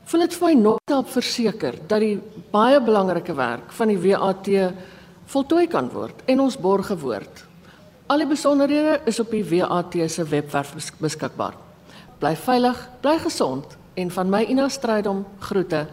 Wil 0.07 0.23
dit 0.23 0.35
vir 0.39 0.53
my 0.55 0.71
help 0.87 1.09
verseker 1.11 1.75
dat 1.91 1.99
die 1.99 2.15
baie 2.53 2.79
belangrike 2.79 3.33
werk 3.35 3.73
van 3.75 3.89
die 3.91 3.97
WAT 3.99 4.47
voltooi 5.27 5.65
kan 5.67 5.89
word 5.91 6.21
en 6.31 6.39
ons 6.39 6.55
borge 6.55 6.95
woord. 6.95 7.43
Al 8.07 8.23
die 8.23 8.29
besonderhede 8.29 9.01
is 9.11 9.19
op 9.19 9.33
die 9.35 9.43
WAT 9.43 9.97
se 10.07 10.23
webwerf 10.23 10.71
beskikbaar. 11.03 11.57
Bly 12.21 12.35
veilig, 12.39 12.79
bly 13.03 13.17
gesond 13.19 13.75
en 13.99 14.11
van 14.11 14.31
my 14.31 14.45
Ina 14.47 14.69
Strydom 14.69 15.25
groete. 15.43 15.87